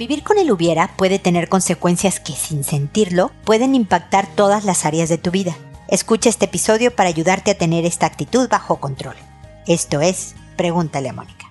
Vivir 0.00 0.22
con 0.22 0.38
el 0.38 0.50
hubiera 0.50 0.96
puede 0.96 1.18
tener 1.18 1.50
consecuencias 1.50 2.20
que 2.20 2.32
sin 2.32 2.64
sentirlo 2.64 3.32
pueden 3.44 3.74
impactar 3.74 4.26
todas 4.34 4.64
las 4.64 4.86
áreas 4.86 5.10
de 5.10 5.18
tu 5.18 5.30
vida. 5.30 5.54
Escucha 5.88 6.30
este 6.30 6.46
episodio 6.46 6.90
para 6.96 7.10
ayudarte 7.10 7.50
a 7.50 7.58
tener 7.58 7.84
esta 7.84 8.06
actitud 8.06 8.48
bajo 8.48 8.80
control. 8.80 9.16
Esto 9.66 10.00
es, 10.00 10.34
pregúntale 10.56 11.10
a 11.10 11.12
Mónica. 11.12 11.48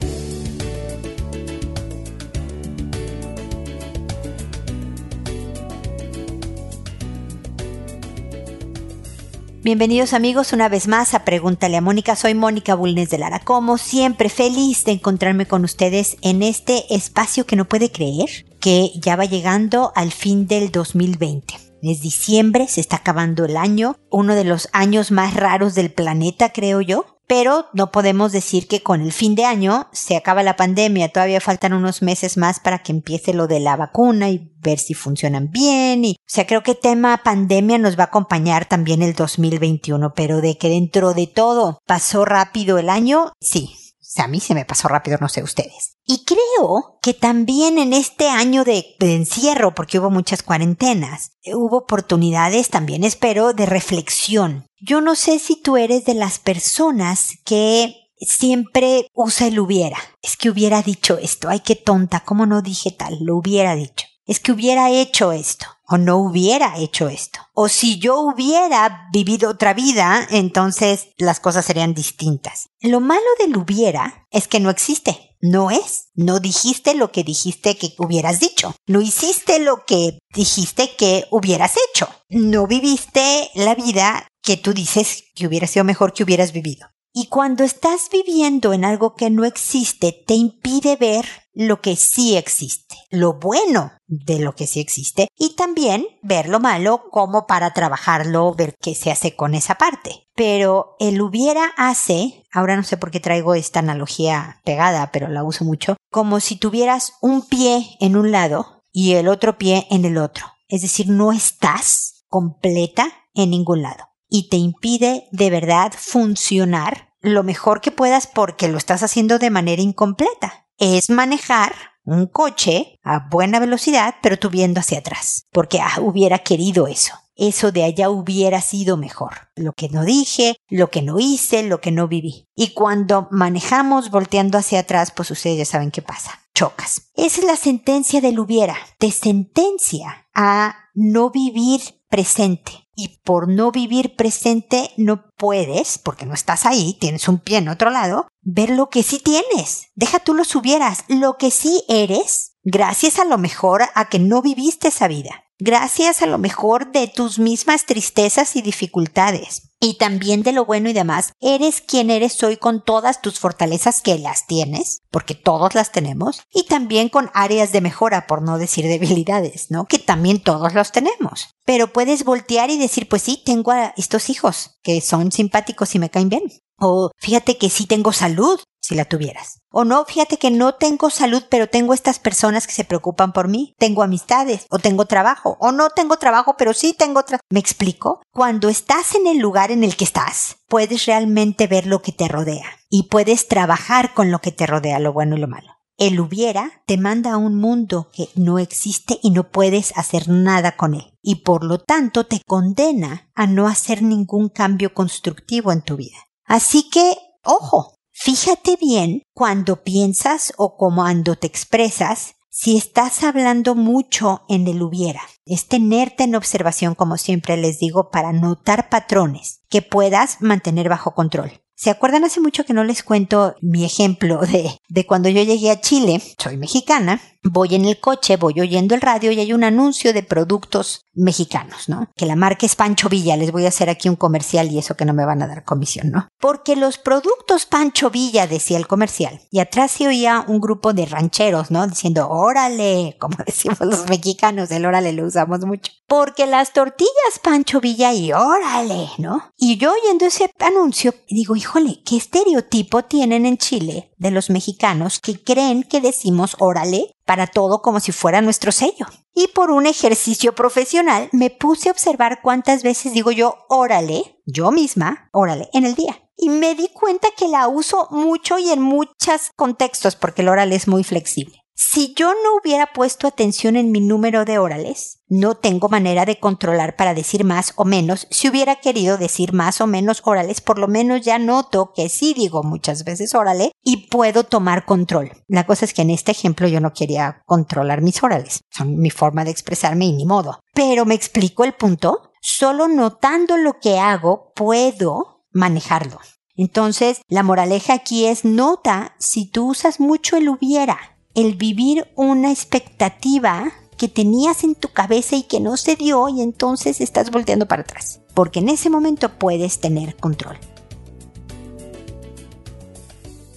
Bienvenidos 9.70 10.14
amigos 10.14 10.52
una 10.52 10.68
vez 10.68 10.88
más 10.88 11.14
a 11.14 11.24
Pregúntale 11.24 11.78
a 11.78 11.82
Mónica. 11.82 12.16
Soy 12.16 12.34
Mónica 12.34 12.74
Bulnes 12.74 13.12
de 13.12 13.20
Lara. 13.20 13.38
Como 13.38 13.78
siempre, 13.78 14.28
feliz 14.30 14.84
de 14.84 14.94
encontrarme 14.94 15.46
con 15.46 15.64
ustedes 15.64 16.18
en 16.24 16.42
este 16.42 16.92
espacio 16.92 17.46
que 17.46 17.56
no 17.56 17.66
puede 17.66 17.92
creer 17.92 18.48
que 18.60 18.90
ya 18.96 19.16
va 19.16 19.26
llegando 19.26 19.92
al 19.94 20.12
fin 20.12 20.48
del 20.48 20.72
2020. 20.72 21.54
Es 21.84 22.02
diciembre, 22.02 22.68
se 22.68 22.82
está 22.82 22.96
acabando 22.96 23.46
el 23.46 23.58
año, 23.58 23.96
uno 24.10 24.34
de 24.34 24.44
los 24.44 24.70
años 24.74 25.12
más 25.12 25.36
raros 25.36 25.76
del 25.76 25.92
planeta, 25.92 26.50
creo 26.50 26.82
yo 26.82 27.19
pero 27.30 27.68
no 27.74 27.92
podemos 27.92 28.32
decir 28.32 28.68
que 28.68 28.82
con 28.82 29.02
el 29.02 29.12
fin 29.12 29.36
de 29.36 29.46
año 29.46 29.88
se 29.92 30.18
acaba 30.18 30.42
la 30.42 30.56
pandemia, 30.56 31.10
todavía 31.10 31.40
faltan 31.40 31.74
unos 31.74 32.02
meses 32.02 32.38
más 32.38 32.60
para 32.60 32.80
que 32.80 32.92
empiece 32.92 33.36
lo 33.36 33.46
de 33.46 33.60
la 33.60 33.76
vacuna 33.76 34.32
y 34.32 34.52
ver 34.62 34.80
si 34.80 34.96
funcionan 34.96 35.52
bien. 35.52 36.06
Y 36.06 36.14
o 36.14 36.24
sea, 36.26 36.48
creo 36.48 36.64
que 36.64 36.74
tema 36.74 37.22
pandemia 37.24 37.78
nos 37.78 38.00
va 38.00 38.06
a 38.06 38.08
acompañar 38.08 38.66
también 38.66 39.04
el 39.04 39.14
2021, 39.14 40.12
pero 40.16 40.42
de 40.42 40.58
que 40.58 40.70
dentro 40.70 41.14
de 41.14 41.28
todo 41.28 41.78
pasó 41.86 42.26
rápido 42.26 42.80
el 42.80 42.90
año, 42.90 43.32
sí, 43.40 43.76
a 44.18 44.28
mí 44.28 44.40
se 44.40 44.56
me 44.56 44.66
pasó 44.66 44.88
rápido, 44.88 45.18
no 45.22 45.30
sé 45.30 45.44
ustedes. 45.44 45.98
Y 46.06 46.24
creo 46.26 46.98
que 47.02 47.14
también 47.14 47.78
en 47.78 47.94
este 47.94 48.30
año 48.30 48.64
de, 48.64 48.96
encierro, 49.00 49.76
porque 49.76 50.00
hubo 50.00 50.10
muchas 50.10 50.44
cuarentenas, 50.44 51.32
hubo 51.54 51.78
oportunidades 51.78 52.70
también, 52.70 53.04
espero, 53.04 53.54
de 53.54 53.66
reflexión. 53.66 54.66
Yo 54.82 55.02
no 55.02 55.16
sé 55.16 55.40
si 55.40 55.62
tú 55.62 55.78
eres 55.78 56.06
de 56.06 56.16
las 56.16 56.40
personas 56.40 57.34
que 57.46 57.96
siempre 58.20 59.08
usa 59.14 59.48
el 59.48 59.60
hubiera. 59.60 59.98
Es 60.22 60.38
que 60.38 60.50
hubiera 60.50 60.82
dicho 60.82 61.18
esto, 61.18 61.50
ay 61.50 61.60
qué 61.60 61.76
tonta, 61.76 62.22
¿cómo 62.22 62.46
no 62.46 62.62
dije 62.62 62.92
tal? 62.92 63.18
Lo 63.22 63.38
hubiera 63.38 63.76
dicho. 63.76 64.06
Es 64.26 64.40
que 64.40 64.52
hubiera 64.52 64.90
hecho 64.92 65.32
esto 65.32 65.68
o 65.90 65.98
no 65.98 66.18
hubiera 66.18 66.78
hecho 66.78 67.10
esto. 67.10 67.40
O 67.54 67.68
si 67.68 68.00
yo 68.00 68.20
hubiera 68.20 69.08
vivido 69.12 69.50
otra 69.50 69.74
vida, 69.74 70.28
entonces 70.30 71.10
las 71.18 71.40
cosas 71.40 71.66
serían 71.66 71.94
distintas. 71.94 72.70
Lo 72.82 73.00
malo 73.00 73.22
del 73.40 73.58
hubiera 73.58 74.28
es 74.32 74.48
que 74.48 74.60
no 74.60 74.70
existe. 74.70 75.38
No 75.42 75.72
es. 75.72 76.10
No 76.16 76.40
dijiste 76.40 76.96
lo 76.96 77.12
que 77.12 77.24
dijiste 77.24 77.78
que 77.78 77.94
hubieras 77.98 78.40
dicho. 78.40 78.76
No 78.88 79.02
hiciste 79.02 79.60
lo 79.60 79.86
que 79.86 80.20
dijiste 80.34 80.96
que 80.98 81.26
hubieras 81.32 81.76
hecho. 81.90 82.10
No 82.30 82.68
viviste 82.68 83.50
la 83.56 83.74
vida 83.74 84.28
que 84.44 84.58
tú 84.58 84.74
dices 84.74 85.24
que 85.36 85.48
hubiera 85.48 85.68
sido 85.68 85.86
mejor 85.86 86.14
que 86.14 86.24
hubieras 86.24 86.52
vivido. 86.52 86.88
Y 87.12 87.28
cuando 87.28 87.64
estás 87.64 88.10
viviendo 88.12 88.72
en 88.72 88.86
algo 88.86 89.16
que 89.16 89.32
no 89.32 89.44
existe, 89.44 90.12
te 90.28 90.36
impide 90.36 90.96
ver 90.96 91.26
lo 91.54 91.82
que 91.82 91.96
sí 91.96 92.38
existe, 92.38 92.96
lo 93.10 93.34
bueno 93.34 93.92
de 94.06 94.40
lo 94.40 94.54
que 94.54 94.68
sí 94.68 94.80
existe, 94.80 95.28
y 95.36 95.56
también 95.56 96.06
ver 96.22 96.48
lo 96.48 96.60
malo 96.60 97.10
como 97.10 97.48
para 97.48 97.74
trabajarlo, 97.74 98.54
ver 98.54 98.76
qué 98.80 98.94
se 98.94 99.10
hace 99.10 99.36
con 99.36 99.56
esa 99.56 99.76
parte. 99.76 100.28
Pero 100.36 100.96
el 101.00 101.20
hubiera 101.22 101.72
hace, 101.78 102.44
ahora 102.54 102.76
no 102.76 102.84
sé 102.84 102.96
por 102.96 103.10
qué 103.10 103.20
traigo 103.20 103.56
esta 103.56 103.80
analogía 103.80 104.62
pegada, 104.64 105.12
pero 105.12 105.28
la 105.30 105.44
uso 105.44 105.66
mucho, 105.66 105.98
como 106.12 106.40
si 106.40 106.58
tuvieras 106.58 107.14
un 107.22 107.42
pie 107.42 107.98
en 108.00 108.16
un 108.16 108.32
lado 108.32 108.84
y 108.92 109.14
el 109.14 109.28
otro 109.28 109.58
pie 109.58 109.88
en 109.90 110.06
el 110.06 110.18
otro. 110.18 110.46
Es 110.68 110.84
decir, 110.84 111.10
no 111.10 111.32
estás 111.32 112.24
completa 112.28 113.12
en 113.34 113.50
ningún 113.50 113.82
lado 113.82 114.09
y 114.30 114.50
te 114.50 114.58
impide 114.58 115.28
de 115.32 115.50
verdad 115.50 115.92
funcionar 115.98 117.10
lo 117.22 117.44
mejor 117.44 117.82
que 117.82 117.92
puedas 117.92 118.28
porque 118.28 118.68
lo 118.68 118.78
estás 118.78 119.04
haciendo 119.04 119.40
de 119.40 119.50
manera 119.50 119.82
incompleta. 119.82 120.68
Es 120.78 121.10
manejar 121.10 121.74
un 122.06 122.28
coche 122.28 122.98
a 123.04 123.28
buena 123.30 123.60
velocidad, 123.60 124.16
pero 124.22 124.38
tú 124.38 124.50
viendo 124.50 124.80
hacia 124.80 125.00
atrás, 125.00 125.46
porque 125.52 125.80
ah, 125.80 126.00
hubiera 126.02 126.40
querido 126.40 126.88
eso. 126.88 127.14
Eso 127.36 127.72
de 127.72 127.86
allá 127.86 128.10
hubiera 128.10 128.60
sido 128.62 128.98
mejor. 128.98 129.50
Lo 129.56 129.72
que 129.72 129.88
no 129.88 130.04
dije, 130.04 130.58
lo 130.68 130.90
que 130.90 131.02
no 131.02 131.20
hice, 131.20 131.64
lo 131.64 131.80
que 131.80 131.92
no 131.92 132.10
viví. 132.10 132.50
Y 132.54 132.74
cuando 132.74 133.30
manejamos 133.32 134.12
volteando 134.12 134.58
hacia 134.58 134.80
atrás, 134.80 135.12
pues 135.16 135.32
ustedes 135.32 135.58
ya 135.58 135.66
saben 135.66 135.92
qué 135.92 136.02
pasa. 136.02 136.42
Chocas. 136.54 137.12
Es 137.16 137.42
la 137.42 137.56
sentencia 137.56 138.20
del 138.20 138.40
hubiera. 138.40 138.76
Te 138.98 139.10
sentencia 139.12 140.28
a 140.34 140.76
no 140.94 141.30
vivir 141.30 141.80
presente 142.10 142.89
y 143.00 143.20
por 143.24 143.48
no 143.48 143.72
vivir 143.72 144.18
presente 144.18 144.92
no 144.98 145.32
puedes, 145.38 145.98
porque 145.98 146.26
no 146.26 146.34
estás 146.34 146.66
ahí, 146.66 146.98
tienes 147.00 147.30
un 147.30 147.40
pie 147.40 147.60
en 147.60 147.70
otro 147.70 147.92
lado, 147.92 148.28
ver 148.42 148.70
lo 148.70 148.90
que 148.90 149.04
sí 149.04 149.20
tienes. 149.20 149.88
Deja 149.96 150.20
tú 150.20 150.34
lo 150.34 150.44
subieras, 150.44 151.06
lo 151.08 151.38
que 151.38 151.50
sí 151.50 151.86
eres, 151.88 152.58
gracias 152.64 153.18
a 153.18 153.24
lo 153.24 153.38
mejor 153.38 153.84
a 153.96 154.10
que 154.10 154.20
no 154.20 154.42
viviste 154.42 154.90
esa 154.90 155.08
vida, 155.08 155.46
gracias 155.60 156.22
a 156.22 156.26
lo 156.26 156.38
mejor 156.38 156.92
de 156.92 157.08
tus 157.08 157.38
mismas 157.38 157.86
tristezas 157.86 158.56
y 158.56 158.62
dificultades 158.62 159.70
y 159.80 159.96
también 159.96 160.44
de 160.44 160.52
lo 160.52 160.66
bueno 160.66 160.90
y 160.90 160.94
demás, 160.94 161.34
eres 161.40 161.82
quien 161.82 162.10
eres 162.10 162.42
hoy 162.44 162.58
con 162.58 162.84
todas 162.84 163.22
tus 163.22 163.40
fortalezas 163.40 164.02
que 164.02 164.18
las 164.18 164.46
tienes, 164.46 165.02
porque 165.10 165.36
todos 165.36 165.74
las 165.74 165.92
tenemos, 165.92 166.42
y 166.54 166.64
también 166.64 167.10
con 167.10 167.32
áreas 167.34 167.72
de 167.72 167.82
mejora, 167.82 168.28
por 168.28 168.42
no 168.42 168.58
decir 168.58 168.86
debilidades, 168.88 169.72
¿no? 169.72 169.86
Que 169.86 170.00
también 170.00 170.42
todos 170.42 170.74
los 170.74 170.92
tenemos. 170.92 171.56
Pero 171.66 171.94
puedes 171.94 172.26
voltear 172.26 172.70
y 172.70 172.78
decir, 172.78 173.08
pues 173.08 173.22
sí, 173.22 173.42
tengo 173.46 173.72
a 173.72 173.94
estos 173.96 174.30
hijos 174.30 174.80
que 174.84 175.02
son 175.02 175.32
simpáticos 175.32 175.96
y 175.96 176.00
me 176.00 176.10
caen 176.10 176.30
bien. 176.30 176.44
O 176.78 177.12
fíjate 177.18 177.58
que 177.58 177.70
sí 177.70 177.86
tengo 177.86 178.14
salud, 178.14 178.60
si 178.90 178.96
la 178.96 179.06
tuvieras. 179.06 179.62
O 179.72 179.86
no, 179.86 180.04
fíjate 180.04 180.38
que 180.38 180.50
no 180.50 180.74
tengo 180.74 181.12
salud, 181.12 181.44
pero 181.48 181.70
tengo 181.70 181.94
estas 181.94 182.18
personas 182.18 182.66
que 182.66 182.74
se 182.74 182.84
preocupan 182.84 183.34
por 183.34 183.48
mí. 183.48 183.76
Tengo 183.78 184.02
amistades, 184.02 184.66
o 184.72 184.80
tengo 184.80 185.06
trabajo, 185.06 185.58
o 185.60 185.72
no 185.72 185.92
tengo 185.92 186.18
trabajo, 186.18 186.56
pero 186.58 186.74
sí 186.74 186.94
tengo 186.98 187.24
trabajo. 187.24 187.46
¿Me 187.52 187.60
explico? 187.60 188.24
Cuando 188.34 188.68
estás 188.68 189.14
en 189.14 189.28
el 189.28 189.38
lugar 189.38 189.70
en 189.70 189.84
el 189.84 189.96
que 189.96 190.06
estás, 190.06 190.58
puedes 190.68 191.06
realmente 191.06 191.68
ver 191.68 191.86
lo 191.86 192.02
que 192.02 192.12
te 192.12 192.28
rodea 192.28 192.66
y 192.90 193.04
puedes 193.04 193.48
trabajar 193.48 194.16
con 194.16 194.32
lo 194.32 194.40
que 194.40 194.52
te 194.52 194.66
rodea, 194.66 194.98
lo 194.98 195.14
bueno 195.14 195.38
y 195.38 195.40
lo 195.40 195.48
malo. 195.48 195.72
El 195.98 196.20
hubiera 196.20 196.82
te 196.88 196.98
manda 196.98 197.34
a 197.34 197.38
un 197.38 197.56
mundo 197.56 198.10
que 198.12 198.30
no 198.34 198.58
existe 198.58 199.20
y 199.22 199.30
no 199.30 199.52
puedes 199.52 199.96
hacer 199.98 200.30
nada 200.30 200.78
con 200.78 200.96
él. 200.96 201.14
Y 201.22 201.44
por 201.44 201.64
lo 201.64 201.78
tanto 201.78 202.26
te 202.26 202.42
condena 202.48 203.30
a 203.36 203.46
no 203.46 203.68
hacer 203.68 204.02
ningún 204.02 204.50
cambio 204.50 204.94
constructivo 204.96 205.72
en 205.72 205.84
tu 205.84 205.98
vida. 205.98 206.18
Así 206.46 206.90
que, 206.90 207.18
ojo, 207.44 207.99
fíjate 208.20 208.78
bien 208.80 209.24
cuando 209.34 209.84
piensas 209.84 210.54
o 210.58 210.76
cuando 210.76 211.36
te 211.36 211.48
expresas 211.48 212.36
si 212.50 212.78
estás 212.78 213.24
hablando 213.24 213.76
mucho 213.76 214.42
en 214.50 214.68
el 214.68 214.82
hubiera. 214.82 215.22
Es 215.46 215.68
tenerte 215.68 216.26
en 216.26 216.36
observación, 216.36 216.96
como 216.96 217.18
siempre 217.18 217.56
les 217.58 217.80
digo, 217.80 218.10
para 218.10 218.34
notar 218.34 218.90
patrones 218.90 219.62
que 219.70 219.82
puedas 219.82 220.42
mantener 220.42 220.90
bajo 220.90 221.16
control. 221.16 221.52
¿Se 221.76 221.90
acuerdan 221.90 222.26
hace 222.26 222.42
mucho 222.42 222.66
que 222.66 222.74
no 222.74 222.84
les 222.84 223.04
cuento 223.04 223.56
mi 223.62 223.86
ejemplo 223.86 224.42
de, 224.42 224.78
de 224.90 225.06
cuando 225.06 225.30
yo 225.30 225.42
llegué 225.44 225.72
a 225.72 225.80
Chile? 225.80 226.22
Soy 226.38 226.58
mexicana, 226.58 227.22
voy 227.44 227.76
en 227.76 227.86
el 227.86 228.00
coche, 228.00 228.38
voy 228.38 228.60
oyendo 228.60 228.96
el 228.96 229.02
radio 229.02 229.32
y 229.32 229.40
hay 229.40 229.54
un 229.54 229.64
anuncio 229.64 230.14
de 230.14 230.24
productos 230.24 231.06
mexicanos, 231.14 231.90
¿no? 231.90 232.10
Que 232.16 232.26
la 232.26 232.36
marca 232.36 232.66
es 232.66 232.76
Pancho 232.76 233.10
Villa, 233.10 233.38
les 233.38 233.52
voy 233.52 233.66
a 233.66 233.70
hacer 233.70 233.90
aquí 233.90 234.10
un 234.10 234.16
comercial 234.16 234.72
y 234.72 234.80
eso 234.80 234.96
que 234.96 235.06
no 235.06 235.14
me 235.14 235.26
van 235.26 235.42
a 235.42 235.48
dar 235.48 235.64
comisión, 235.64 236.12
¿no? 236.12 236.28
Porque 236.40 236.76
los 236.76 236.98
productos 236.98 237.66
Pancho 237.66 238.10
Villa, 238.10 238.48
decía 238.48 238.78
el 238.78 238.88
comercial, 238.88 239.42
y 239.52 239.60
atrás 239.60 239.92
se 239.92 240.08
oía 240.08 240.46
un 240.48 240.60
grupo 240.60 240.94
de 240.94 241.06
rancheros, 241.06 241.72
¿no? 241.72 241.88
Diciendo, 241.88 242.30
órale, 242.30 243.18
como 243.20 243.38
decimos 243.46 243.80
los 243.82 244.08
mexicanos, 244.10 244.72
el 244.72 244.86
órale 244.86 245.14
lo 245.14 245.26
usamos 245.26 245.66
mucho. 245.66 245.92
Porque 246.08 246.46
las 246.46 246.74
tortillas 246.74 247.40
Pancho 247.44 247.80
Villa 247.82 248.14
y 248.14 248.32
órale, 248.34 249.10
¿no? 249.18 249.52
Y 249.58 249.78
yo 249.78 249.94
oyendo 249.94 250.26
ese 250.26 250.52
anuncio, 250.60 251.14
digo, 251.30 251.56
híjole, 251.56 252.02
¿qué 252.06 252.18
estereotipo 252.18 253.04
tienen 253.04 253.46
en 253.46 253.58
Chile 253.58 254.09
de 254.20 254.30
los 254.30 254.52
mexicanos 254.52 255.20
que 255.20 255.44
creen 255.44 255.82
que 255.84 256.02
decimos 256.02 256.56
órale 256.60 257.16
para 257.26 257.48
todo 257.48 257.82
como 257.82 258.00
si 258.00 258.12
fuera 258.12 258.42
nuestro 258.42 258.72
sello? 258.72 259.08
Y 259.34 259.48
por 259.48 259.72
un 259.72 259.88
ejercicio 259.88 260.54
profesional 260.54 261.30
me 261.32 261.50
puse 261.50 261.90
a 261.90 261.92
observar 261.92 262.42
cuántas 262.44 262.84
veces 262.84 263.14
digo 263.14 263.32
yo 263.32 263.56
órale, 263.70 264.40
yo 264.46 264.72
misma, 264.72 265.30
órale, 265.32 265.70
en 265.74 265.86
el 265.86 265.96
día. 265.96 266.22
Y 266.38 266.50
me 266.50 266.76
di 266.76 266.90
cuenta 266.90 267.30
que 267.36 267.48
la 267.48 267.68
uso 267.68 268.08
mucho 268.12 268.60
y 268.60 268.70
en 268.70 268.82
muchos 268.82 269.52
contextos 269.56 270.16
porque 270.16 270.42
el 270.42 270.50
órale 270.50 270.76
es 270.76 270.88
muy 270.88 271.04
flexible. 271.04 271.59
Si 271.82 272.14
yo 272.14 272.34
no 272.34 272.58
hubiera 272.62 272.92
puesto 272.92 273.26
atención 273.26 273.78
en 273.78 273.90
mi 273.90 274.02
número 274.02 274.44
de 274.44 274.58
órales, 274.58 275.22
no 275.30 275.56
tengo 275.56 275.88
manera 275.88 276.26
de 276.26 276.38
controlar 276.38 276.98
para 276.98 277.14
decir 277.14 277.46
más 277.46 277.72
o 277.78 277.86
menos. 277.86 278.28
Si 278.32 278.50
hubiera 278.50 278.82
querido 278.82 279.18
decir 279.18 279.54
más 279.54 279.80
o 279.80 279.88
menos 279.88 280.22
órales, 280.26 280.60
por 280.60 280.78
lo 280.78 280.90
menos 280.90 281.22
ya 281.22 281.40
noto 281.40 281.94
que 281.96 282.10
sí 282.10 282.34
digo 282.34 282.64
muchas 282.64 283.06
veces 283.06 283.34
órale 283.34 283.72
y 283.82 284.08
puedo 284.08 284.44
tomar 284.44 284.86
control. 284.86 285.32
La 285.48 285.66
cosa 285.66 285.86
es 285.86 285.94
que 285.94 286.02
en 286.02 286.10
este 286.10 286.34
ejemplo 286.34 286.68
yo 286.68 286.82
no 286.82 286.92
quería 286.92 287.44
controlar 287.46 288.02
mis 288.02 288.22
órales. 288.22 288.60
Son 288.70 288.98
mi 288.98 289.10
forma 289.10 289.46
de 289.46 289.52
expresarme 289.52 290.04
y 290.04 290.12
ni 290.12 290.26
modo. 290.26 290.60
Pero 290.74 291.06
me 291.06 291.16
explico 291.16 291.64
el 291.64 291.72
punto. 291.72 292.34
Solo 292.42 292.90
notando 292.90 293.56
lo 293.56 293.80
que 293.80 294.00
hago 294.00 294.52
puedo 294.54 295.46
manejarlo. 295.54 296.20
Entonces, 296.58 297.22
la 297.30 297.42
moraleja 297.42 297.94
aquí 297.94 298.26
es 298.26 298.44
nota 298.44 299.16
si 299.18 299.50
tú 299.50 299.70
usas 299.70 300.02
mucho 300.02 300.36
el 300.36 300.50
hubiera 300.50 301.16
el 301.36 301.56
vivir 301.56 302.08
una 302.16 302.52
expectativa 302.52 303.72
que 303.98 304.08
tenías 304.08 304.64
en 304.64 304.76
tu 304.76 304.90
cabeza 304.90 305.36
y 305.36 305.44
que 305.44 305.60
no 305.60 305.78
se 305.78 305.96
dio 305.96 306.30
y 306.30 306.42
entonces 306.42 307.02
estás 307.02 307.32
volteando 307.32 307.68
para 307.68 307.82
atrás. 307.82 308.22
Porque 308.34 308.60
en 308.60 308.70
ese 308.70 308.90
momento 308.90 309.30
puedes 309.38 309.80
tener 309.80 310.16
control. 310.16 310.58